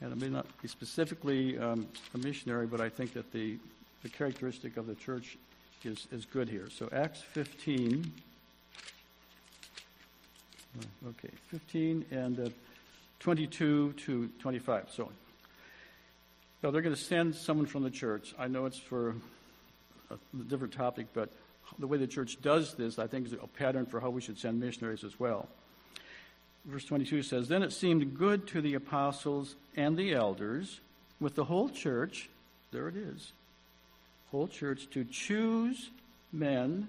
And 0.00 0.12
it 0.12 0.18
may 0.18 0.28
not 0.28 0.46
be 0.62 0.68
specifically 0.68 1.58
um, 1.58 1.86
a 2.14 2.18
missionary, 2.18 2.66
but 2.66 2.80
I 2.80 2.88
think 2.88 3.12
that 3.14 3.32
the, 3.32 3.58
the 4.02 4.08
characteristic 4.08 4.76
of 4.76 4.86
the 4.86 4.94
church 4.94 5.36
is, 5.84 6.06
is 6.12 6.24
good 6.24 6.48
here. 6.48 6.68
So 6.70 6.88
Acts 6.92 7.20
15. 7.20 8.12
Okay, 11.08 11.30
15 11.48 12.04
and 12.12 12.38
uh, 12.38 12.48
22 13.18 13.92
to 13.92 14.30
25. 14.38 14.86
So, 14.94 15.10
so 16.62 16.70
they're 16.70 16.82
going 16.82 16.94
to 16.94 17.00
send 17.00 17.34
someone 17.34 17.66
from 17.66 17.82
the 17.82 17.90
church. 17.90 18.32
I 18.38 18.46
know 18.46 18.66
it's 18.66 18.78
for 18.78 19.16
a 20.10 20.16
different 20.48 20.72
topic, 20.72 21.06
but 21.12 21.30
the 21.78 21.86
way 21.86 21.98
the 21.98 22.06
church 22.06 22.40
does 22.42 22.74
this, 22.74 22.98
I 22.98 23.06
think, 23.06 23.26
is 23.26 23.32
a 23.32 23.46
pattern 23.46 23.86
for 23.86 24.00
how 24.00 24.10
we 24.10 24.20
should 24.20 24.38
send 24.38 24.60
missionaries 24.60 25.04
as 25.04 25.18
well. 25.18 25.48
Verse 26.64 26.84
22 26.84 27.22
says, 27.22 27.48
Then 27.48 27.62
it 27.62 27.72
seemed 27.72 28.18
good 28.18 28.46
to 28.48 28.60
the 28.60 28.74
apostles 28.74 29.56
and 29.76 29.96
the 29.96 30.12
elders, 30.12 30.80
with 31.20 31.34
the 31.34 31.44
whole 31.44 31.68
church, 31.68 32.28
there 32.70 32.88
it 32.88 32.96
is, 32.96 33.32
whole 34.30 34.48
church, 34.48 34.88
to 34.90 35.04
choose 35.04 35.90
men 36.32 36.88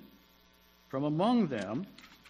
from 0.89 1.03
among 1.03 1.47
them 1.47 1.85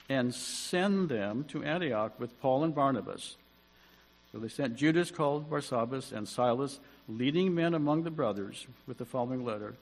and 0.07 0.33
send 0.33 1.09
them 1.09 1.43
to 1.45 1.63
Antioch 1.63 2.19
with 2.19 2.39
Paul 2.41 2.63
and 2.63 2.75
Barnabas. 2.75 3.37
So 4.31 4.37
they 4.37 4.47
sent 4.47 4.75
Judas, 4.75 5.11
called 5.11 5.49
Barsabbas, 5.49 6.11
and 6.11 6.27
Silas, 6.27 6.79
leading 7.09 7.53
men 7.53 7.73
among 7.73 8.03
the 8.03 8.11
brothers, 8.11 8.67
with 8.87 8.97
the 8.97 9.05
following 9.05 9.43
letter 9.43 9.73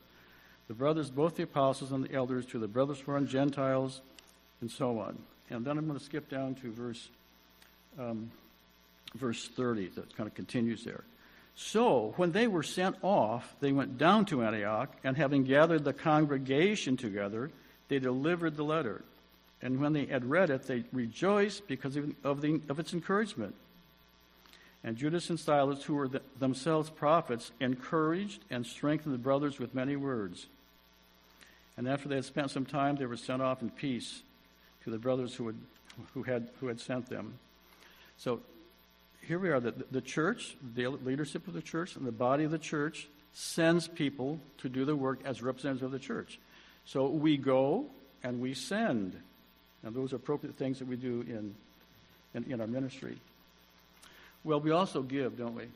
The 0.69 0.75
brothers, 0.75 1.09
both 1.09 1.35
the 1.35 1.43
apostles 1.43 1.91
and 1.91 2.05
the 2.05 2.13
elders, 2.13 2.45
to 2.47 2.59
the 2.59 2.67
brothers 2.67 2.99
who 2.99 3.11
are 3.11 3.19
Gentiles, 3.21 4.01
and 4.61 4.69
so 4.69 4.99
on. 4.99 5.17
And 5.49 5.65
then 5.65 5.79
I'm 5.79 5.88
going 5.88 5.97
to 5.97 6.05
skip 6.05 6.29
down 6.29 6.53
to 6.55 6.71
verse, 6.71 7.09
um, 7.97 8.29
verse 9.15 9.47
30, 9.47 9.88
that 9.95 10.15
kind 10.15 10.29
of 10.29 10.35
continues 10.35 10.83
there. 10.83 11.03
So, 11.55 12.13
when 12.17 12.33
they 12.33 12.45
were 12.45 12.61
sent 12.61 12.97
off, 13.01 13.55
they 13.59 13.71
went 13.71 13.97
down 13.97 14.25
to 14.25 14.43
Antioch, 14.43 14.95
and 15.03 15.17
having 15.17 15.43
gathered 15.43 15.83
the 15.83 15.91
congregation 15.91 16.97
together, 16.97 17.49
they 17.88 17.97
delivered 17.97 18.55
the 18.55 18.63
letter. 18.63 19.03
And 19.63 19.81
when 19.81 19.93
they 19.93 20.05
had 20.05 20.23
read 20.23 20.51
it, 20.51 20.67
they 20.67 20.83
rejoiced 20.93 21.67
because 21.67 21.97
of, 22.23 22.41
the, 22.41 22.61
of 22.69 22.79
its 22.79 22.93
encouragement. 22.93 23.55
And 24.83 24.97
Judas 24.97 25.31
and 25.31 25.39
Silas, 25.39 25.83
who 25.83 25.95
were 25.95 26.07
the, 26.07 26.21
themselves 26.38 26.91
prophets, 26.91 27.51
encouraged 27.59 28.45
and 28.51 28.65
strengthened 28.65 29.15
the 29.15 29.19
brothers 29.19 29.57
with 29.57 29.73
many 29.73 29.95
words. 29.95 30.45
And 31.79 31.88
after 31.88 32.09
they 32.09 32.15
had 32.15 32.25
spent 32.25 32.51
some 32.51 32.65
time, 32.65 32.98
they 32.98 33.05
were 33.05 33.15
sent 33.15 33.41
off 33.41 33.62
in 33.62 33.69
peace 33.69 34.21
to 34.83 34.89
the 34.89 34.98
brothers 34.98 35.33
who 35.33 35.48
had, 35.48 35.55
who 36.13 36.24
had, 36.24 36.50
who 36.59 36.67
had 36.67 36.81
sent 36.81 37.07
them. 37.07 37.36
So 38.17 38.41
here 39.25 39.39
we 39.39 39.50
are. 39.50 39.62
The, 39.62 39.74
the 39.89 40.01
church, 40.01 40.57
the 40.75 40.88
leadership 40.88 41.48
of 41.48 41.53
the 41.53 41.62
church, 41.62 41.95
and 41.95 42.05
the 42.05 42.12
body 42.12 42.43
of 42.43 42.51
the 42.51 42.59
church 42.59 43.07
sends 43.33 43.88
people 43.88 44.41
to 44.57 44.67
do 44.67 44.83
the 44.83 44.93
work 44.93 45.19
as 45.24 45.41
representatives 45.41 45.83
of 45.83 45.91
the 45.91 46.00
church. 46.00 46.38
So 46.83 47.07
we 47.07 47.38
go 47.38 47.86
and 48.25 48.41
we 48.41 48.55
send. 48.55 49.15
And 49.81 49.95
those 49.95 50.12
are 50.12 50.17
appropriate 50.17 50.57
things 50.57 50.79
that 50.79 50.88
we 50.89 50.98
do 50.98 51.21
in, 51.21 51.55
in, 52.33 52.51
in 52.51 52.59
our 52.59 52.67
ministry. 52.67 53.15
Well, 54.43 54.59
we 54.59 54.71
also 54.71 55.01
give, 55.01 55.38
don't 55.38 55.55
we? 55.55 55.67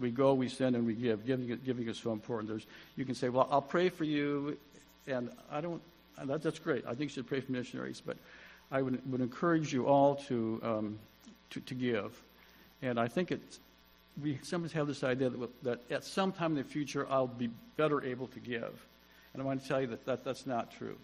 We 0.00 0.10
go, 0.10 0.34
we 0.34 0.48
send, 0.48 0.74
and 0.74 0.88
we 0.88 0.94
give. 0.94 1.24
Giving, 1.24 1.56
giving 1.64 1.86
is 1.86 1.98
so 1.98 2.10
important. 2.10 2.48
There's, 2.48 2.66
you 2.96 3.04
can 3.04 3.14
say, 3.14 3.28
well, 3.28 3.46
I'll 3.48 3.62
pray 3.62 3.90
for 3.90 4.02
you, 4.02 4.58
and 5.06 5.30
I 5.50 5.60
don't, 5.60 5.82
that, 6.22 6.42
that's 6.42 6.58
great. 6.58 6.84
I 6.84 6.90
think 6.90 7.02
you 7.02 7.08
should 7.08 7.26
pray 7.26 7.40
for 7.40 7.52
missionaries, 7.52 8.02
but 8.04 8.16
I 8.70 8.82
would, 8.82 9.00
would 9.10 9.20
encourage 9.20 9.72
you 9.72 9.86
all 9.86 10.16
to, 10.28 10.60
um, 10.62 10.98
to, 11.50 11.60
to, 11.60 11.74
give. 11.74 12.20
And 12.82 12.98
I 12.98 13.08
think 13.08 13.32
it's, 13.32 13.58
we 14.22 14.38
sometimes 14.42 14.72
have 14.72 14.86
this 14.86 15.02
idea 15.02 15.30
that, 15.30 15.62
that 15.64 15.80
at 15.90 16.04
some 16.04 16.32
time 16.32 16.52
in 16.52 16.58
the 16.58 16.64
future 16.64 17.06
I'll 17.10 17.26
be 17.26 17.50
better 17.76 18.04
able 18.04 18.28
to 18.28 18.40
give. 18.40 18.86
And 19.32 19.42
I 19.42 19.46
want 19.46 19.62
to 19.62 19.68
tell 19.68 19.80
you 19.80 19.86
that, 19.88 20.04
that 20.06 20.24
that's 20.24 20.46
not 20.46 20.72
true 20.72 20.96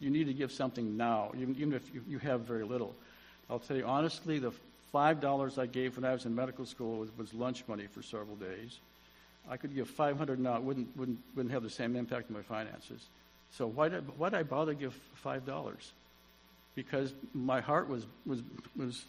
you 0.00 0.10
need 0.10 0.24
to 0.24 0.34
give 0.34 0.50
something 0.50 0.96
now, 0.96 1.30
even, 1.38 1.54
even 1.56 1.72
if 1.74 1.94
you, 1.94 2.02
you 2.08 2.18
have 2.18 2.40
very 2.40 2.64
little. 2.64 2.94
I'll 3.48 3.58
tell 3.58 3.76
you 3.76 3.84
honestly, 3.84 4.38
the 4.38 4.52
$5 4.92 5.58
I 5.58 5.66
gave 5.66 5.96
when 5.96 6.04
I 6.04 6.12
was 6.12 6.24
in 6.24 6.34
medical 6.34 6.66
school 6.66 6.98
was, 6.98 7.10
was 7.16 7.32
lunch 7.34 7.62
money 7.68 7.86
for 7.86 8.02
several 8.02 8.36
days. 8.36 8.78
I 9.48 9.56
could 9.56 9.74
give 9.74 9.88
500 9.88 10.38
now, 10.38 10.56
it 10.56 10.62
wouldn't, 10.62 10.96
wouldn't, 10.96 11.18
wouldn't 11.34 11.52
have 11.52 11.62
the 11.62 11.70
same 11.70 11.96
impact 11.96 12.30
on 12.30 12.36
my 12.36 12.42
finances. 12.42 13.06
So 13.52 13.66
why 13.66 13.88
did, 13.88 14.04
why 14.18 14.28
did 14.28 14.38
I 14.38 14.42
bother 14.42 14.74
to 14.74 14.78
give 14.78 14.98
$5? 15.24 15.70
Because 16.74 17.12
my 17.34 17.60
heart 17.60 17.88
was, 17.88 18.06
was, 18.26 18.42
was 18.76 19.04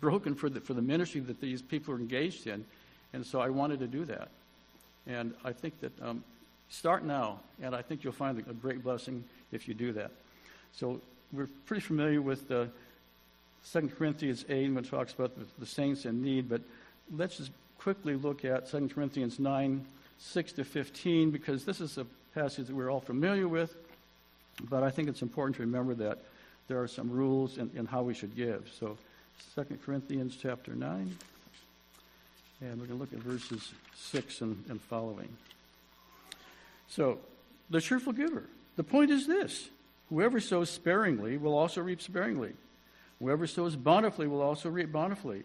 broken 0.00 0.34
for 0.34 0.48
the, 0.48 0.60
for 0.60 0.74
the 0.74 0.82
ministry 0.82 1.20
that 1.22 1.40
these 1.40 1.62
people 1.62 1.94
are 1.94 1.98
engaged 1.98 2.46
in, 2.46 2.64
and 3.12 3.24
so 3.24 3.40
I 3.40 3.50
wanted 3.50 3.78
to 3.80 3.86
do 3.86 4.04
that. 4.06 4.28
And 5.06 5.34
I 5.44 5.52
think 5.52 5.80
that 5.80 5.92
um, 6.02 6.24
start 6.68 7.04
now, 7.04 7.40
and 7.62 7.74
I 7.74 7.82
think 7.82 8.02
you'll 8.02 8.12
find 8.12 8.38
a 8.38 8.52
great 8.52 8.82
blessing 8.82 9.22
if 9.52 9.68
you 9.68 9.74
do 9.74 9.92
that. 9.92 10.10
So 10.72 11.00
we're 11.32 11.48
pretty 11.66 11.82
familiar 11.82 12.20
with 12.20 12.48
the 12.48 12.68
2 13.72 13.92
Corinthians 13.96 14.44
8 14.48 14.72
when 14.72 14.84
it 14.84 14.90
talks 14.90 15.12
about 15.12 15.36
the, 15.38 15.46
the 15.58 15.66
saints 15.66 16.04
in 16.04 16.22
need, 16.22 16.48
but 16.48 16.62
let's 17.16 17.36
just 17.36 17.50
quickly 17.84 18.16
look 18.16 18.46
at 18.46 18.66
2 18.70 18.88
Corinthians 18.94 19.38
9, 19.38 19.84
6 20.18 20.52
to 20.52 20.64
15, 20.64 21.30
because 21.30 21.66
this 21.66 21.82
is 21.82 21.98
a 21.98 22.06
passage 22.34 22.68
that 22.68 22.74
we're 22.74 22.90
all 22.90 22.98
familiar 22.98 23.46
with, 23.46 23.76
but 24.70 24.82
I 24.82 24.88
think 24.90 25.06
it's 25.10 25.20
important 25.20 25.56
to 25.56 25.62
remember 25.62 25.92
that 25.96 26.20
there 26.66 26.80
are 26.80 26.88
some 26.88 27.10
rules 27.10 27.58
in, 27.58 27.70
in 27.76 27.84
how 27.84 28.00
we 28.00 28.14
should 28.14 28.34
give. 28.34 28.72
So 28.80 28.96
2 29.54 29.78
Corinthians 29.84 30.38
chapter 30.40 30.74
9, 30.74 31.14
and 32.62 32.70
we're 32.80 32.86
going 32.86 32.88
to 32.88 32.94
look 32.94 33.12
at 33.12 33.18
verses 33.18 33.74
6 33.94 34.40
and, 34.40 34.64
and 34.70 34.80
following. 34.80 35.28
So, 36.88 37.18
the 37.68 37.82
cheerful 37.82 38.14
giver. 38.14 38.44
The 38.76 38.84
point 38.84 39.10
is 39.10 39.26
this 39.26 39.68
Whoever 40.08 40.40
sows 40.40 40.70
sparingly 40.70 41.36
will 41.36 41.56
also 41.58 41.82
reap 41.82 42.00
sparingly. 42.00 42.54
Whoever 43.18 43.46
sows 43.46 43.76
bountifully 43.76 44.26
will 44.26 44.40
also 44.40 44.70
reap 44.70 44.90
bountifully. 44.90 45.44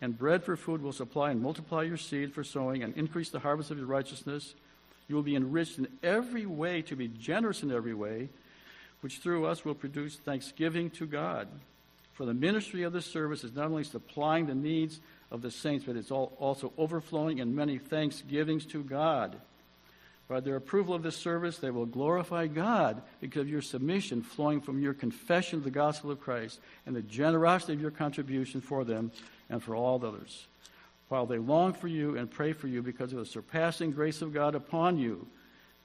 and 0.00 0.16
bread 0.16 0.42
for 0.42 0.56
food 0.56 0.82
will 0.82 0.92
supply 0.92 1.30
and 1.30 1.42
multiply 1.42 1.82
your 1.82 1.96
seed 1.96 2.32
for 2.32 2.42
sowing 2.42 2.82
and 2.82 2.96
increase 2.96 3.30
the 3.30 3.40
harvest 3.40 3.70
of 3.70 3.78
your 3.78 3.86
righteousness. 3.86 4.54
You 5.08 5.16
will 5.16 5.22
be 5.22 5.36
enriched 5.36 5.78
in 5.78 5.88
every 6.02 6.46
way 6.46 6.82
to 6.82 6.96
be 6.96 7.08
generous 7.08 7.62
in 7.62 7.70
every 7.70 7.94
way, 7.94 8.28
which 9.00 9.18
through 9.18 9.46
us 9.46 9.64
will 9.64 9.74
produce 9.74 10.16
thanksgiving 10.16 10.90
to 10.90 11.06
God. 11.06 11.48
For 12.12 12.24
the 12.24 12.34
ministry 12.34 12.82
of 12.82 12.92
this 12.92 13.06
service 13.06 13.44
is 13.44 13.54
not 13.54 13.66
only 13.66 13.84
supplying 13.84 14.46
the 14.46 14.54
needs 14.54 15.00
of 15.30 15.42
the 15.42 15.50
saints, 15.50 15.84
but 15.86 15.96
it's 15.96 16.10
also 16.10 16.72
overflowing 16.76 17.38
in 17.38 17.54
many 17.54 17.78
thanksgivings 17.78 18.66
to 18.66 18.82
God. 18.82 19.36
By 20.30 20.38
their 20.38 20.54
approval 20.54 20.94
of 20.94 21.02
this 21.02 21.16
service, 21.16 21.58
they 21.58 21.72
will 21.72 21.86
glorify 21.86 22.46
God 22.46 23.02
because 23.20 23.40
of 23.40 23.48
your 23.48 23.62
submission 23.62 24.22
flowing 24.22 24.60
from 24.60 24.80
your 24.80 24.94
confession 24.94 25.58
of 25.58 25.64
the 25.64 25.72
gospel 25.72 26.12
of 26.12 26.20
Christ 26.20 26.60
and 26.86 26.94
the 26.94 27.02
generosity 27.02 27.72
of 27.72 27.80
your 27.80 27.90
contribution 27.90 28.60
for 28.60 28.84
them 28.84 29.10
and 29.48 29.60
for 29.60 29.74
all 29.74 29.96
others. 30.06 30.46
While 31.08 31.26
they 31.26 31.38
long 31.38 31.72
for 31.72 31.88
you 31.88 32.16
and 32.16 32.30
pray 32.30 32.52
for 32.52 32.68
you 32.68 32.80
because 32.80 33.12
of 33.12 33.18
the 33.18 33.26
surpassing 33.26 33.90
grace 33.90 34.22
of 34.22 34.32
God 34.32 34.54
upon 34.54 34.98
you, 34.98 35.26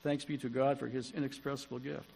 thanks 0.03 0.25
be 0.25 0.37
to 0.37 0.47
God 0.47 0.77
for 0.77 0.87
his 0.87 1.11
inexpressible 1.13 1.79
gift. 1.79 2.07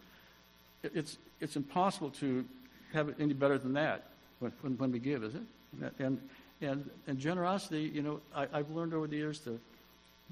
It's, 0.84 1.18
it's 1.40 1.56
impossible 1.56 2.10
to 2.20 2.44
have 2.92 3.08
it 3.08 3.16
any 3.18 3.34
better 3.34 3.58
than 3.58 3.72
that 3.72 4.04
when, 4.38 4.52
when, 4.60 4.78
when 4.78 4.92
we 4.92 5.00
give, 5.00 5.24
is 5.24 5.34
it? 5.34 5.92
And, 5.98 6.20
and, 6.60 6.88
and 7.08 7.18
generosity, 7.18 7.90
you 7.92 8.02
know, 8.02 8.20
I, 8.32 8.46
I've 8.52 8.70
learned 8.70 8.94
over 8.94 9.08
the 9.08 9.16
years 9.16 9.40
to 9.40 9.58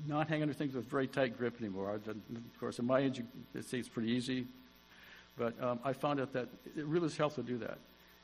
not 0.06 0.28
hang 0.28 0.42
under 0.42 0.54
things 0.54 0.74
with 0.74 0.84
very 0.86 1.06
tight 1.06 1.36
grip 1.36 1.56
anymore. 1.60 1.94
Of 1.94 2.60
course, 2.60 2.78
in 2.78 2.86
my 2.86 3.00
age, 3.00 3.22
say 3.60 3.78
it's 3.78 3.88
pretty 3.88 4.10
easy. 4.10 4.46
But 5.36 5.60
um, 5.62 5.78
I 5.84 5.92
found 5.92 6.20
out 6.20 6.32
that 6.32 6.48
it 6.76 6.84
really 6.84 7.06
is 7.06 7.16
helpful 7.16 7.44
to 7.44 7.48
do 7.48 7.58
that 7.58 7.78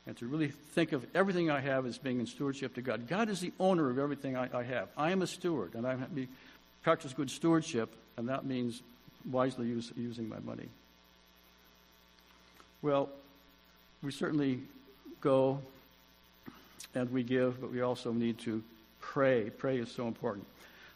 and 0.07 0.15
to 0.17 0.27
really 0.27 0.49
think 0.49 0.91
of 0.91 1.05
everything 1.15 1.49
I 1.49 1.59
have 1.61 1.85
as 1.85 1.97
being 1.97 2.19
in 2.19 2.27
stewardship 2.27 2.75
to 2.75 2.81
God. 2.81 3.07
God 3.07 3.29
is 3.29 3.39
the 3.39 3.51
owner 3.59 3.89
of 3.89 3.97
everything 3.97 4.37
I, 4.37 4.49
I 4.53 4.63
have. 4.63 4.89
I 4.97 5.11
am 5.11 5.21
a 5.21 5.27
steward, 5.27 5.73
and 5.73 5.87
I 5.87 5.95
have 5.95 6.13
to 6.13 6.27
practice 6.83 7.13
good 7.13 7.31
stewardship, 7.31 7.91
and 8.17 8.29
that 8.29 8.45
means 8.45 8.83
wisely 9.31 9.67
use, 9.67 9.91
using 9.95 10.29
my 10.29 10.39
money. 10.39 10.67
Well, 12.81 13.09
we 14.03 14.11
certainly 14.11 14.59
go 15.21 15.59
and 16.93 17.11
we 17.11 17.23
give, 17.23 17.59
but 17.59 17.71
we 17.71 17.81
also 17.81 18.13
need 18.13 18.37
to 18.39 18.61
pray. 18.99 19.49
Pray 19.49 19.79
is 19.79 19.91
so 19.91 20.07
important. 20.07 20.45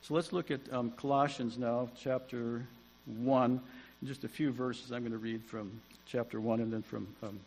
So 0.02 0.14
let's 0.14 0.34
look 0.34 0.50
at 0.50 0.62
um, 0.72 0.92
Colossians 0.92 1.58
now, 1.58 1.90
chapter 2.00 2.66
1. 3.06 3.62
Just 4.04 4.24
a 4.24 4.30
few 4.30 4.52
verses 4.52 4.92
I'm 4.92 5.02
going 5.02 5.12
to 5.12 5.18
read 5.18 5.44
from 5.44 5.82
chapter 6.06 6.40
1 6.40 6.62
and 6.62 6.72
then 6.72 6.82
from 6.82 7.08
um, 7.22 7.40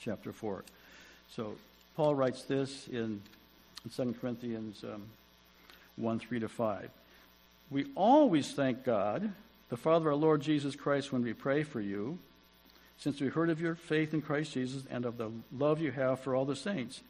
chapter 0.00 0.32
4. 0.32 0.64
So 1.30 1.54
Paul 1.96 2.14
writes 2.14 2.42
this 2.42 2.88
in, 2.88 3.20
in 3.84 3.90
2 3.96 4.14
Corinthians 4.20 4.84
um, 4.84 5.04
1 5.96 6.18
3 6.18 6.40
to 6.40 6.48
5. 6.48 6.90
We 7.70 7.86
always 7.94 8.52
thank 8.52 8.84
God, 8.84 9.32
the 9.70 9.76
Father 9.76 10.08
of 10.08 10.14
our 10.14 10.20
Lord 10.20 10.42
Jesus 10.42 10.76
Christ, 10.76 11.12
when 11.12 11.22
we 11.22 11.32
pray 11.32 11.62
for 11.62 11.80
you, 11.80 12.18
since 12.98 13.20
we 13.20 13.28
heard 13.28 13.50
of 13.50 13.60
your 13.60 13.74
faith 13.74 14.12
in 14.12 14.20
Christ 14.20 14.52
Jesus 14.52 14.82
and 14.90 15.04
of 15.04 15.16
the 15.16 15.30
love 15.56 15.80
you 15.80 15.90
have 15.90 16.20
for 16.20 16.34
all 16.34 16.44
the 16.44 16.56
saints, 16.56 17.00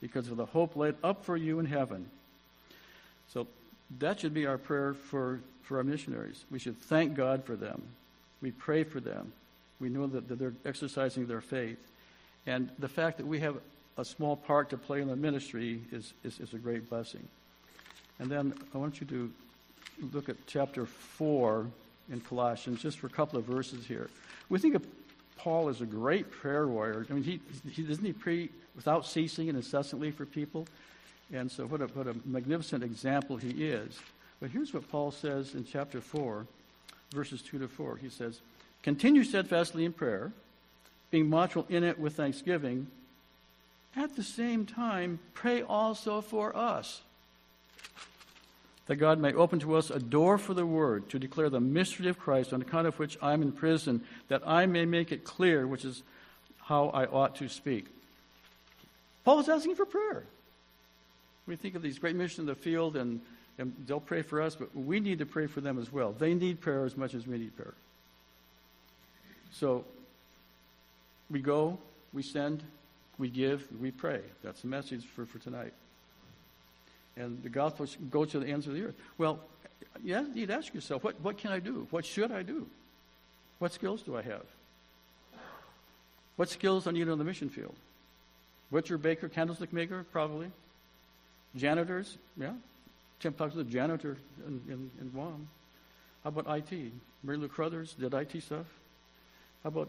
because 0.00 0.28
of 0.28 0.36
the 0.36 0.46
hope 0.46 0.76
laid 0.76 0.94
up 1.04 1.24
for 1.24 1.36
you 1.36 1.58
in 1.58 1.66
heaven. 1.66 2.10
So 3.32 3.46
that 3.98 4.20
should 4.20 4.34
be 4.34 4.46
our 4.46 4.58
prayer 4.58 4.94
for, 4.94 5.40
for 5.62 5.78
our 5.78 5.84
missionaries. 5.84 6.44
We 6.50 6.58
should 6.58 6.78
thank 6.78 7.14
God 7.14 7.44
for 7.44 7.56
them. 7.56 7.82
We 8.42 8.50
pray 8.50 8.84
for 8.84 9.00
them. 9.00 9.32
We 9.80 9.88
know 9.88 10.06
that, 10.06 10.28
that 10.28 10.38
they're 10.38 10.52
exercising 10.64 11.26
their 11.26 11.40
faith. 11.40 11.78
And 12.46 12.70
the 12.78 12.88
fact 12.88 13.18
that 13.18 13.26
we 13.26 13.40
have 13.40 13.56
a 13.96 14.04
small 14.04 14.36
part 14.36 14.70
to 14.70 14.76
play 14.76 15.00
in 15.00 15.08
the 15.08 15.16
ministry 15.16 15.80
is, 15.90 16.12
is, 16.24 16.38
is 16.40 16.54
a 16.54 16.58
great 16.58 16.88
blessing. 16.88 17.26
And 18.18 18.30
then 18.30 18.54
I 18.74 18.78
want 18.78 19.00
you 19.00 19.06
to 19.08 19.32
look 20.12 20.28
at 20.28 20.36
chapter 20.46 20.86
4 20.86 21.66
in 22.10 22.20
Colossians, 22.20 22.80
just 22.80 22.98
for 22.98 23.06
a 23.06 23.10
couple 23.10 23.38
of 23.38 23.44
verses 23.44 23.86
here. 23.86 24.08
We 24.48 24.58
think 24.58 24.74
of 24.74 24.84
Paul 25.36 25.68
as 25.68 25.80
a 25.80 25.86
great 25.86 26.30
prayer 26.30 26.66
warrior. 26.66 27.06
I 27.08 27.12
mean, 27.12 27.22
he, 27.22 27.40
he 27.70 27.82
doesn't 27.82 28.04
he 28.04 28.12
pray 28.12 28.48
without 28.74 29.06
ceasing 29.06 29.48
and 29.48 29.56
incessantly 29.56 30.10
for 30.10 30.24
people? 30.24 30.66
And 31.32 31.50
so, 31.50 31.66
what 31.66 31.80
a, 31.80 31.86
what 31.86 32.06
a 32.06 32.16
magnificent 32.24 32.82
example 32.82 33.36
he 33.36 33.66
is. 33.66 33.98
But 34.40 34.50
here's 34.50 34.72
what 34.72 34.90
Paul 34.90 35.10
says 35.10 35.54
in 35.54 35.64
chapter 35.64 36.00
4, 36.00 36.46
verses 37.12 37.42
2 37.42 37.58
to 37.58 37.68
4. 37.68 37.96
He 37.96 38.08
says, 38.08 38.40
Continue 38.82 39.24
steadfastly 39.24 39.84
in 39.84 39.92
prayer 39.92 40.32
being 41.10 41.30
watchful 41.30 41.66
in 41.68 41.84
it 41.84 41.98
with 41.98 42.16
thanksgiving, 42.16 42.86
at 43.96 44.16
the 44.16 44.22
same 44.22 44.66
time, 44.66 45.18
pray 45.34 45.62
also 45.62 46.20
for 46.20 46.54
us, 46.56 47.00
that 48.86 48.96
God 48.96 49.18
may 49.18 49.32
open 49.32 49.58
to 49.60 49.76
us 49.76 49.90
a 49.90 49.98
door 49.98 50.38
for 50.38 50.54
the 50.54 50.66
word 50.66 51.08
to 51.10 51.18
declare 51.18 51.50
the 51.50 51.60
mystery 51.60 52.08
of 52.08 52.18
Christ, 52.18 52.52
on 52.52 52.62
account 52.62 52.86
of 52.86 52.98
which 52.98 53.18
I'm 53.22 53.42
in 53.42 53.52
prison, 53.52 54.02
that 54.28 54.42
I 54.46 54.66
may 54.66 54.84
make 54.84 55.12
it 55.12 55.24
clear, 55.24 55.66
which 55.66 55.84
is 55.84 56.02
how 56.62 56.88
I 56.88 57.06
ought 57.06 57.36
to 57.36 57.48
speak. 57.48 57.86
Paul 59.24 59.40
is 59.40 59.48
asking 59.48 59.74
for 59.74 59.86
prayer. 59.86 60.24
We 61.48 61.56
think 61.56 61.74
of 61.74 61.82
these 61.82 61.98
great 61.98 62.14
missions 62.14 62.40
in 62.40 62.46
the 62.46 62.54
field, 62.54 62.94
and, 62.94 63.20
and 63.58 63.74
they'll 63.86 63.98
pray 64.00 64.20
for 64.20 64.42
us, 64.42 64.54
but 64.54 64.76
we 64.76 65.00
need 65.00 65.18
to 65.20 65.26
pray 65.26 65.46
for 65.46 65.62
them 65.62 65.78
as 65.78 65.90
well. 65.90 66.12
They 66.12 66.34
need 66.34 66.60
prayer 66.60 66.84
as 66.84 66.96
much 66.96 67.14
as 67.14 67.26
we 67.26 67.38
need 67.38 67.56
prayer. 67.56 67.74
So 69.52 69.84
we 71.30 71.40
go, 71.40 71.78
we 72.12 72.22
send, 72.22 72.62
we 73.18 73.30
give, 73.30 73.66
we 73.80 73.90
pray. 73.90 74.20
That's 74.44 74.60
the 74.60 74.68
message 74.68 75.06
for, 75.06 75.24
for 75.24 75.38
tonight. 75.38 75.72
And 77.16 77.42
the 77.42 77.48
gospel 77.48 77.86
goes 78.10 78.30
to 78.32 78.40
the 78.40 78.46
ends 78.46 78.66
of 78.66 78.74
the 78.74 78.84
earth. 78.84 78.94
Well, 79.16 79.40
yeah, 80.04 80.20
you 80.20 80.34
need 80.34 80.48
to 80.48 80.54
ask 80.54 80.72
yourself, 80.74 81.02
what, 81.02 81.18
what 81.22 81.38
can 81.38 81.50
I 81.50 81.60
do? 81.60 81.86
What 81.90 82.04
should 82.04 82.30
I 82.30 82.42
do? 82.42 82.66
What 83.58 83.72
skills 83.72 84.02
do 84.02 84.16
I 84.16 84.22
have? 84.22 84.44
What 86.36 86.50
skills 86.50 86.86
I 86.86 86.92
need 86.92 87.08
on 87.08 87.18
the 87.18 87.24
mission 87.24 87.48
field? 87.48 87.74
Butcher, 88.70 88.98
baker, 88.98 89.28
candlestick 89.28 89.72
maker, 89.72 90.04
probably. 90.12 90.50
Janitors, 91.56 92.18
yeah. 92.36 92.52
Tim 93.20 93.32
to 93.32 93.48
the 93.48 93.64
janitor 93.64 94.16
in, 94.46 94.60
in, 94.68 94.90
in 95.00 95.08
Guam. 95.08 95.48
How 96.22 96.28
about 96.28 96.46
IT? 96.56 96.92
Mary 97.24 97.38
Lou 97.38 97.48
Crothers 97.48 97.94
did 97.94 98.14
IT 98.14 98.42
stuff. 98.42 98.66
How 99.64 99.68
about 99.68 99.88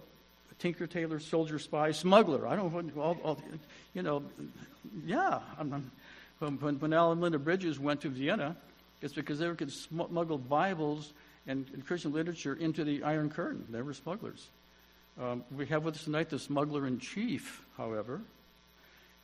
tinker, 0.60 0.88
tailor, 0.88 1.20
soldier, 1.20 1.58
spy, 1.58 1.92
smuggler. 1.92 2.48
I 2.48 2.56
don't 2.56 2.96
know, 2.96 3.02
all, 3.02 3.18
all, 3.24 3.42
you 3.94 4.02
know, 4.02 4.24
yeah. 5.06 5.40
I'm, 5.58 5.92
when, 6.40 6.80
when 6.80 6.94
Al 6.94 7.12
and 7.12 7.22
Linda 7.22 7.40
Bridges 7.40 7.80
went 7.80 8.02
to 8.02 8.10
Vienna, 8.10 8.56
it's 9.02 9.14
because 9.14 9.40
they 9.40 9.50
could 9.54 9.72
smuggle 9.72 10.38
Bibles 10.38 11.14
and, 11.48 11.66
and, 11.74 11.86
Christian 11.86 12.12
literature 12.12 12.54
into 12.54 12.84
the 12.84 13.04
Iron 13.04 13.30
Curtain. 13.30 13.66
They 13.70 13.82
were 13.82 13.94
smugglers. 13.94 14.48
Um, 15.20 15.44
we 15.56 15.66
have 15.68 15.84
with 15.84 15.96
us 15.96 16.04
tonight 16.04 16.30
the 16.30 16.40
smuggler 16.40 16.86
in 16.86 17.00
chief, 17.00 17.64
however. 17.78 18.22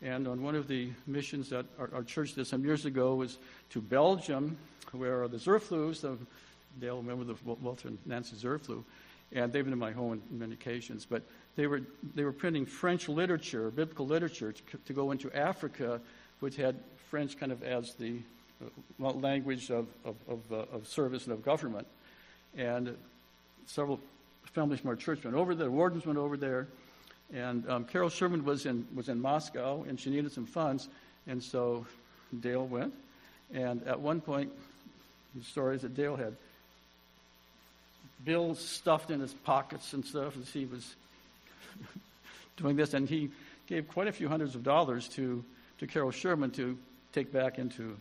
And 0.05 0.27
on 0.27 0.43
one 0.43 0.53
of 0.53 0.67
the 0.67 0.91
missions 1.07 1.49
that 1.49 1.65
our, 1.79 1.89
our, 1.91 2.03
church 2.03 2.35
did 2.35 2.45
some 2.45 2.63
years 2.63 2.85
ago 2.85 3.15
was 3.15 3.39
to 3.71 3.81
Belgium, 3.81 4.55
where 4.91 5.27
the 5.27 5.37
Zurfloos, 5.37 6.01
the, 6.01 6.15
they'll 6.79 6.97
remember 6.97 7.23
the 7.23 7.35
Walter 7.43 7.87
and 7.87 7.97
Nancy 8.05 8.35
Zurfloo, 8.35 8.83
and 9.31 9.51
they've 9.51 9.63
been 9.63 9.73
in 9.73 9.79
my 9.79 9.91
home 9.91 10.11
on 10.11 10.21
many 10.29 10.53
occasions. 10.53 11.07
But 11.09 11.23
they 11.55 11.65
were 11.65 11.81
they 12.13 12.23
were 12.23 12.31
printing 12.31 12.67
French 12.67 13.09
literature, 13.09 13.71
biblical 13.71 14.05
literature, 14.05 14.51
to, 14.51 14.77
to 14.85 14.93
go 14.93 15.09
into 15.09 15.35
Africa, 15.35 15.99
which 16.39 16.55
had 16.55 16.75
French 17.09 17.39
kind 17.39 17.51
of 17.51 17.63
as 17.63 17.95
the 17.95 18.19
uh, 18.63 19.09
language 19.09 19.71
of 19.71 19.87
of, 20.05 20.15
of, 20.27 20.39
uh, 20.51 20.55
of, 20.71 20.87
service 20.87 21.23
and 21.23 21.33
of 21.33 21.43
government. 21.43 21.87
And 22.55 22.95
several 23.65 23.99
families 24.53 24.81
from 24.81 24.91
our 24.91 24.95
church 24.95 25.23
went 25.23 25.35
over 25.35 25.55
there. 25.55 25.71
Wardens 25.71 26.05
went 26.05 26.19
over 26.19 26.37
there, 26.37 26.67
and 27.33 27.69
um, 27.69 27.85
Carol 27.85 28.09
Sherman 28.09 28.45
was 28.45 28.65
in 28.65 28.87
was 28.93 29.09
in 29.09 29.19
Moscow, 29.19 29.83
and 29.87 29.99
she 29.99 30.09
needed 30.09 30.31
some 30.31 30.45
funds, 30.45 30.87
and 31.27 31.41
so 31.41 31.85
Dale 32.39 32.65
went. 32.65 32.93
And 33.53 33.85
at 33.87 33.99
one 33.99 34.21
point, 34.21 34.51
the 35.35 35.43
stories 35.43 35.81
that 35.81 35.95
Dale 35.95 36.15
had 36.15 36.35
bills 38.23 38.59
stuffed 38.59 39.11
in 39.11 39.19
his 39.19 39.33
pockets 39.33 39.93
and 39.93 40.03
stuff 40.03 40.35
as 40.37 40.49
he 40.49 40.65
was 40.65 40.95
doing 42.57 42.75
this. 42.75 42.93
And 42.93 43.07
he 43.07 43.29
gave 43.67 43.87
quite 43.87 44.07
a 44.07 44.11
few 44.11 44.27
hundreds 44.27 44.55
of 44.55 44.63
dollars 44.63 45.07
to, 45.09 45.43
to 45.79 45.87
Carol 45.87 46.11
Sherman 46.11 46.51
to 46.51 46.77
take 47.13 47.31
back 47.31 47.59
into, 47.59 47.95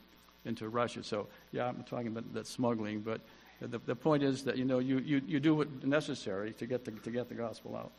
into 0.44 0.68
Russia. 0.68 1.02
So, 1.02 1.26
yeah, 1.52 1.68
I'm 1.68 1.84
talking 1.84 2.08
about 2.08 2.32
that 2.34 2.46
smuggling, 2.46 3.00
but 3.00 3.20
the, 3.60 3.78
the 3.78 3.94
point 3.96 4.22
is 4.22 4.44
that, 4.44 4.56
you 4.56 4.64
know, 4.64 4.78
you, 4.78 4.98
you, 4.98 5.20
you 5.26 5.40
do 5.40 5.54
what's 5.54 5.84
necessary 5.84 6.52
to 6.54 6.66
get, 6.66 6.84
the, 6.84 6.90
to 6.90 7.10
get 7.10 7.28
the 7.28 7.34
gospel 7.34 7.76
out. 7.76 7.92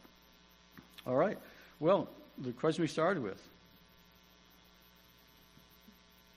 All 1.06 1.16
right. 1.16 1.38
Well, 1.80 2.08
the 2.38 2.52
question 2.52 2.82
we 2.82 2.88
started 2.88 3.22
with 3.24 3.42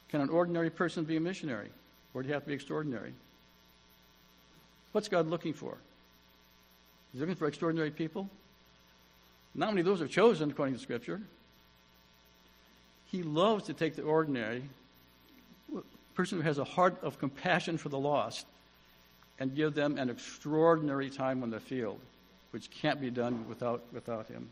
Can 0.09 0.21
an 0.21 0.29
ordinary 0.29 0.71
person 0.71 1.05
be 1.05 1.17
a 1.17 1.21
missionary? 1.21 1.69
Or 2.15 2.23
do 2.23 2.29
you 2.29 2.35
have 2.35 2.43
to 2.45 2.49
be 2.49 2.55
extraordinary? 2.55 3.13
What's 4.93 5.09
God 5.09 5.27
looking 5.27 5.53
for? 5.53 5.77
He's 7.13 7.21
looking 7.21 7.37
for 7.37 7.47
extraordinary 7.47 7.91
people. 7.91 8.29
Not 9.55 9.71
many 9.71 9.81
of 9.81 9.87
those 9.87 10.01
are 10.01 10.09
chosen 10.09 10.51
according 10.51 10.75
to 10.75 10.81
Scripture. 10.81 11.21
He 13.11 13.23
loves 13.23 13.65
to 13.65 13.73
take 13.73 13.97
the 13.97 14.03
ordinary, 14.03 14.63
person 16.15 16.39
who 16.39 16.45
has 16.45 16.59
a 16.59 16.65
heart 16.65 16.97
of 17.03 17.19
compassion 17.19 17.79
for 17.79 17.89
the 17.89 17.99
lost, 17.99 18.47
and 19.39 19.55
give 19.55 19.75
them 19.75 19.99
an 19.99 20.11
extraordinary 20.11 21.11
time 21.11 21.43
on 21.43 21.51
the 21.51 21.61
field, 21.61 22.01
which 22.51 22.71
can't 22.71 23.01
be 23.01 23.11
done 23.11 23.47
without, 23.49 23.83
without 23.93 24.27
him. 24.29 24.49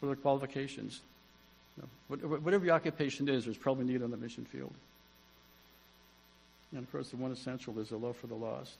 What 0.00 0.08
are 0.10 0.14
the 0.14 0.20
qualifications? 0.20 1.00
Whatever 2.08 2.64
your 2.64 2.74
occupation 2.74 3.28
is, 3.28 3.44
there's 3.44 3.56
probably 3.56 3.84
need 3.84 4.02
on 4.02 4.10
the 4.10 4.16
mission 4.16 4.44
field. 4.44 4.72
And 6.72 6.82
of 6.82 6.90
course, 6.90 7.10
the 7.10 7.16
one 7.16 7.32
essential 7.32 7.78
is 7.78 7.90
a 7.90 7.96
love 7.96 8.16
for 8.16 8.26
the 8.26 8.34
lost. 8.34 8.76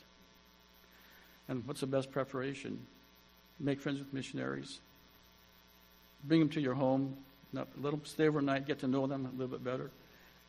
And 1.48 1.66
what's 1.66 1.80
the 1.80 1.86
best 1.86 2.10
preparation? 2.10 2.78
Make 3.60 3.80
friends 3.80 3.98
with 3.98 4.12
missionaries. 4.12 4.80
Bring 6.24 6.40
them 6.40 6.48
to 6.50 6.60
your 6.60 6.74
home. 6.74 7.16
Let 7.52 7.82
them 7.82 8.00
stay 8.04 8.28
overnight. 8.28 8.66
Get 8.66 8.80
to 8.80 8.88
know 8.88 9.06
them 9.06 9.26
a 9.26 9.30
little 9.38 9.56
bit 9.56 9.64
better. 9.64 9.90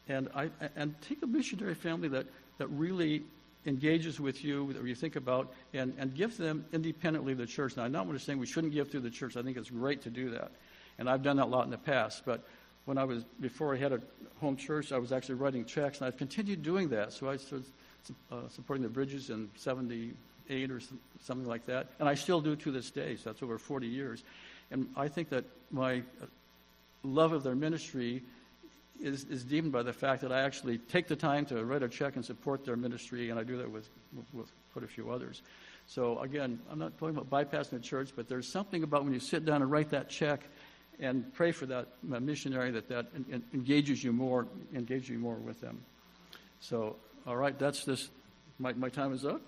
And 0.10 0.30
I 0.36 0.50
and 0.76 0.96
take 1.02 1.22
a 1.22 1.28
missionary 1.28 1.76
family 1.76 2.08
that 2.10 2.26
that 2.58 2.68
really 2.68 3.24
engages 3.68 4.20
with 4.20 4.44
you, 4.44 4.74
that 4.74 4.84
you 4.84 4.96
think 4.96 5.16
about, 5.16 5.54
and, 5.74 5.94
and 6.00 6.16
give 6.16 6.38
them 6.38 6.66
independently 6.72 7.34
of 7.34 7.38
the 7.38 7.46
church. 7.46 7.76
Now, 7.76 7.84
I'm 7.84 7.92
not 7.92 8.22
saying 8.22 8.40
we 8.40 8.48
shouldn't 8.48 8.74
give 8.74 8.90
through 8.90 9.02
the 9.02 9.10
church. 9.10 9.36
I 9.36 9.44
think 9.44 9.58
it's 9.58 9.70
great 9.70 10.02
to 10.04 10.10
do 10.10 10.32
that. 10.32 10.52
And 10.98 11.10
I've 11.10 11.22
done 11.22 11.38
that 11.38 11.46
a 11.46 11.48
lot 11.48 11.66
in 11.66 11.72
the 11.72 11.78
past. 11.78 12.24
But 12.26 12.44
when 12.86 12.98
I 12.98 13.04
was, 13.04 13.26
before 13.42 13.76
I 13.76 13.78
had 13.78 13.92
a 13.92 14.02
home 14.40 14.56
church, 14.56 14.92
I 14.92 14.98
was 14.98 15.12
actually 15.12 15.36
writing 15.36 15.66
checks, 15.66 16.00
and 16.00 16.08
I've 16.08 16.18
continued 16.18 16.64
doing 16.64 16.90
that. 16.90 17.12
So 17.12 17.30
I 17.30 17.36
started 17.36 17.68
uh, 18.32 18.48
supporting 18.50 18.84
the 18.84 18.90
Bridges 18.90 19.30
in 19.30 19.50
78 19.58 20.72
or 20.72 20.80
some- 20.80 21.00
something 21.22 21.48
like 21.48 21.66
that, 21.66 21.88
and 22.00 22.08
I 22.08 22.16
still 22.16 22.40
do 22.40 22.56
to 22.56 22.72
this 22.72 22.90
day. 22.90 23.18
So 23.18 23.30
that's 23.30 23.44
over 23.44 23.58
40 23.58 23.88
years, 23.88 24.24
and 24.72 24.88
I 24.96 25.10
think 25.10 25.30
that 25.30 25.44
my 25.72 25.98
uh, 25.98 26.26
love 27.04 27.34
of 27.34 27.44
their 27.44 27.56
ministry 27.56 28.24
is, 29.02 29.26
is 29.26 29.44
deepened 29.44 29.72
by 29.72 29.84
the 29.84 29.94
fact 29.94 30.22
that 30.22 30.32
I 30.32 30.42
actually 30.42 30.78
take 30.78 31.08
the 31.08 31.16
time 31.16 31.46
to 31.48 31.64
write 31.64 31.84
a 31.84 31.90
check 31.90 32.16
and 32.16 32.26
support 32.26 32.66
their 32.66 32.76
ministry, 32.76 33.30
and 33.30 33.40
I 33.40 33.44
do 33.44 33.58
that 33.58 33.72
with, 33.72 33.90
with, 34.16 34.34
with 34.34 34.52
quite 34.74 34.86
a 34.86 34.88
few 34.88 35.12
others. 35.12 35.42
So 35.88 36.20
again, 36.20 36.60
I'm 36.70 36.80
not 36.80 36.98
talking 36.98 37.18
about 37.18 37.30
bypassing 37.30 37.72
the 37.72 37.80
church, 37.80 38.12
but 38.16 38.28
there's 38.28 38.52
something 38.52 38.84
about 38.84 39.04
when 39.04 39.14
you 39.14 39.20
sit 39.20 39.46
down 39.46 39.62
and 39.62 39.72
write 39.72 39.90
that 39.92 40.10
check 40.10 40.42
and 41.00 41.32
pray 41.34 41.52
for 41.52 41.66
that 41.68 41.88
missionary 42.04 42.72
that 42.72 42.90
that 42.90 43.08
en- 43.16 43.26
en- 43.32 43.44
engages 43.54 44.04
you 44.04 44.12
more, 44.12 44.48
engages 44.74 45.10
you 45.10 45.20
more 45.20 45.36
with 45.36 45.62
them. 45.62 45.80
So, 46.60 46.96
all 47.26 47.38
right, 47.38 47.58
that's 47.58 47.86
this. 47.86 48.10
My, 48.60 48.74
my 48.74 48.90
time 48.90 49.14
is 49.14 49.24
up, 49.24 49.42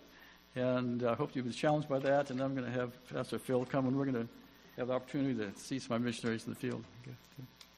and 0.56 1.04
I 1.04 1.16
hope 1.16 1.36
you've 1.36 1.46
been 1.46 1.54
challenged 1.54 1.90
by 1.90 2.00
that. 2.00 2.30
And 2.30 2.40
I'm 2.40 2.56
going 2.56 2.72
to 2.72 2.80
have 2.80 2.92
Pastor 3.12 3.40
Phil 3.40 3.66
come, 3.66 3.88
and 3.88 3.98
we're 3.98 4.06
going 4.06 4.28
to 4.28 4.30
have 4.78 4.88
the 4.88 4.94
opportunity 4.94 5.34
to 5.36 5.60
see 5.60 5.80
some 5.80 5.96
of 5.96 6.02
my 6.02 6.06
missionaries 6.06 6.46
in 6.46 6.54
the 6.54 6.60
field. 6.60 6.84
Okay. 7.02 7.16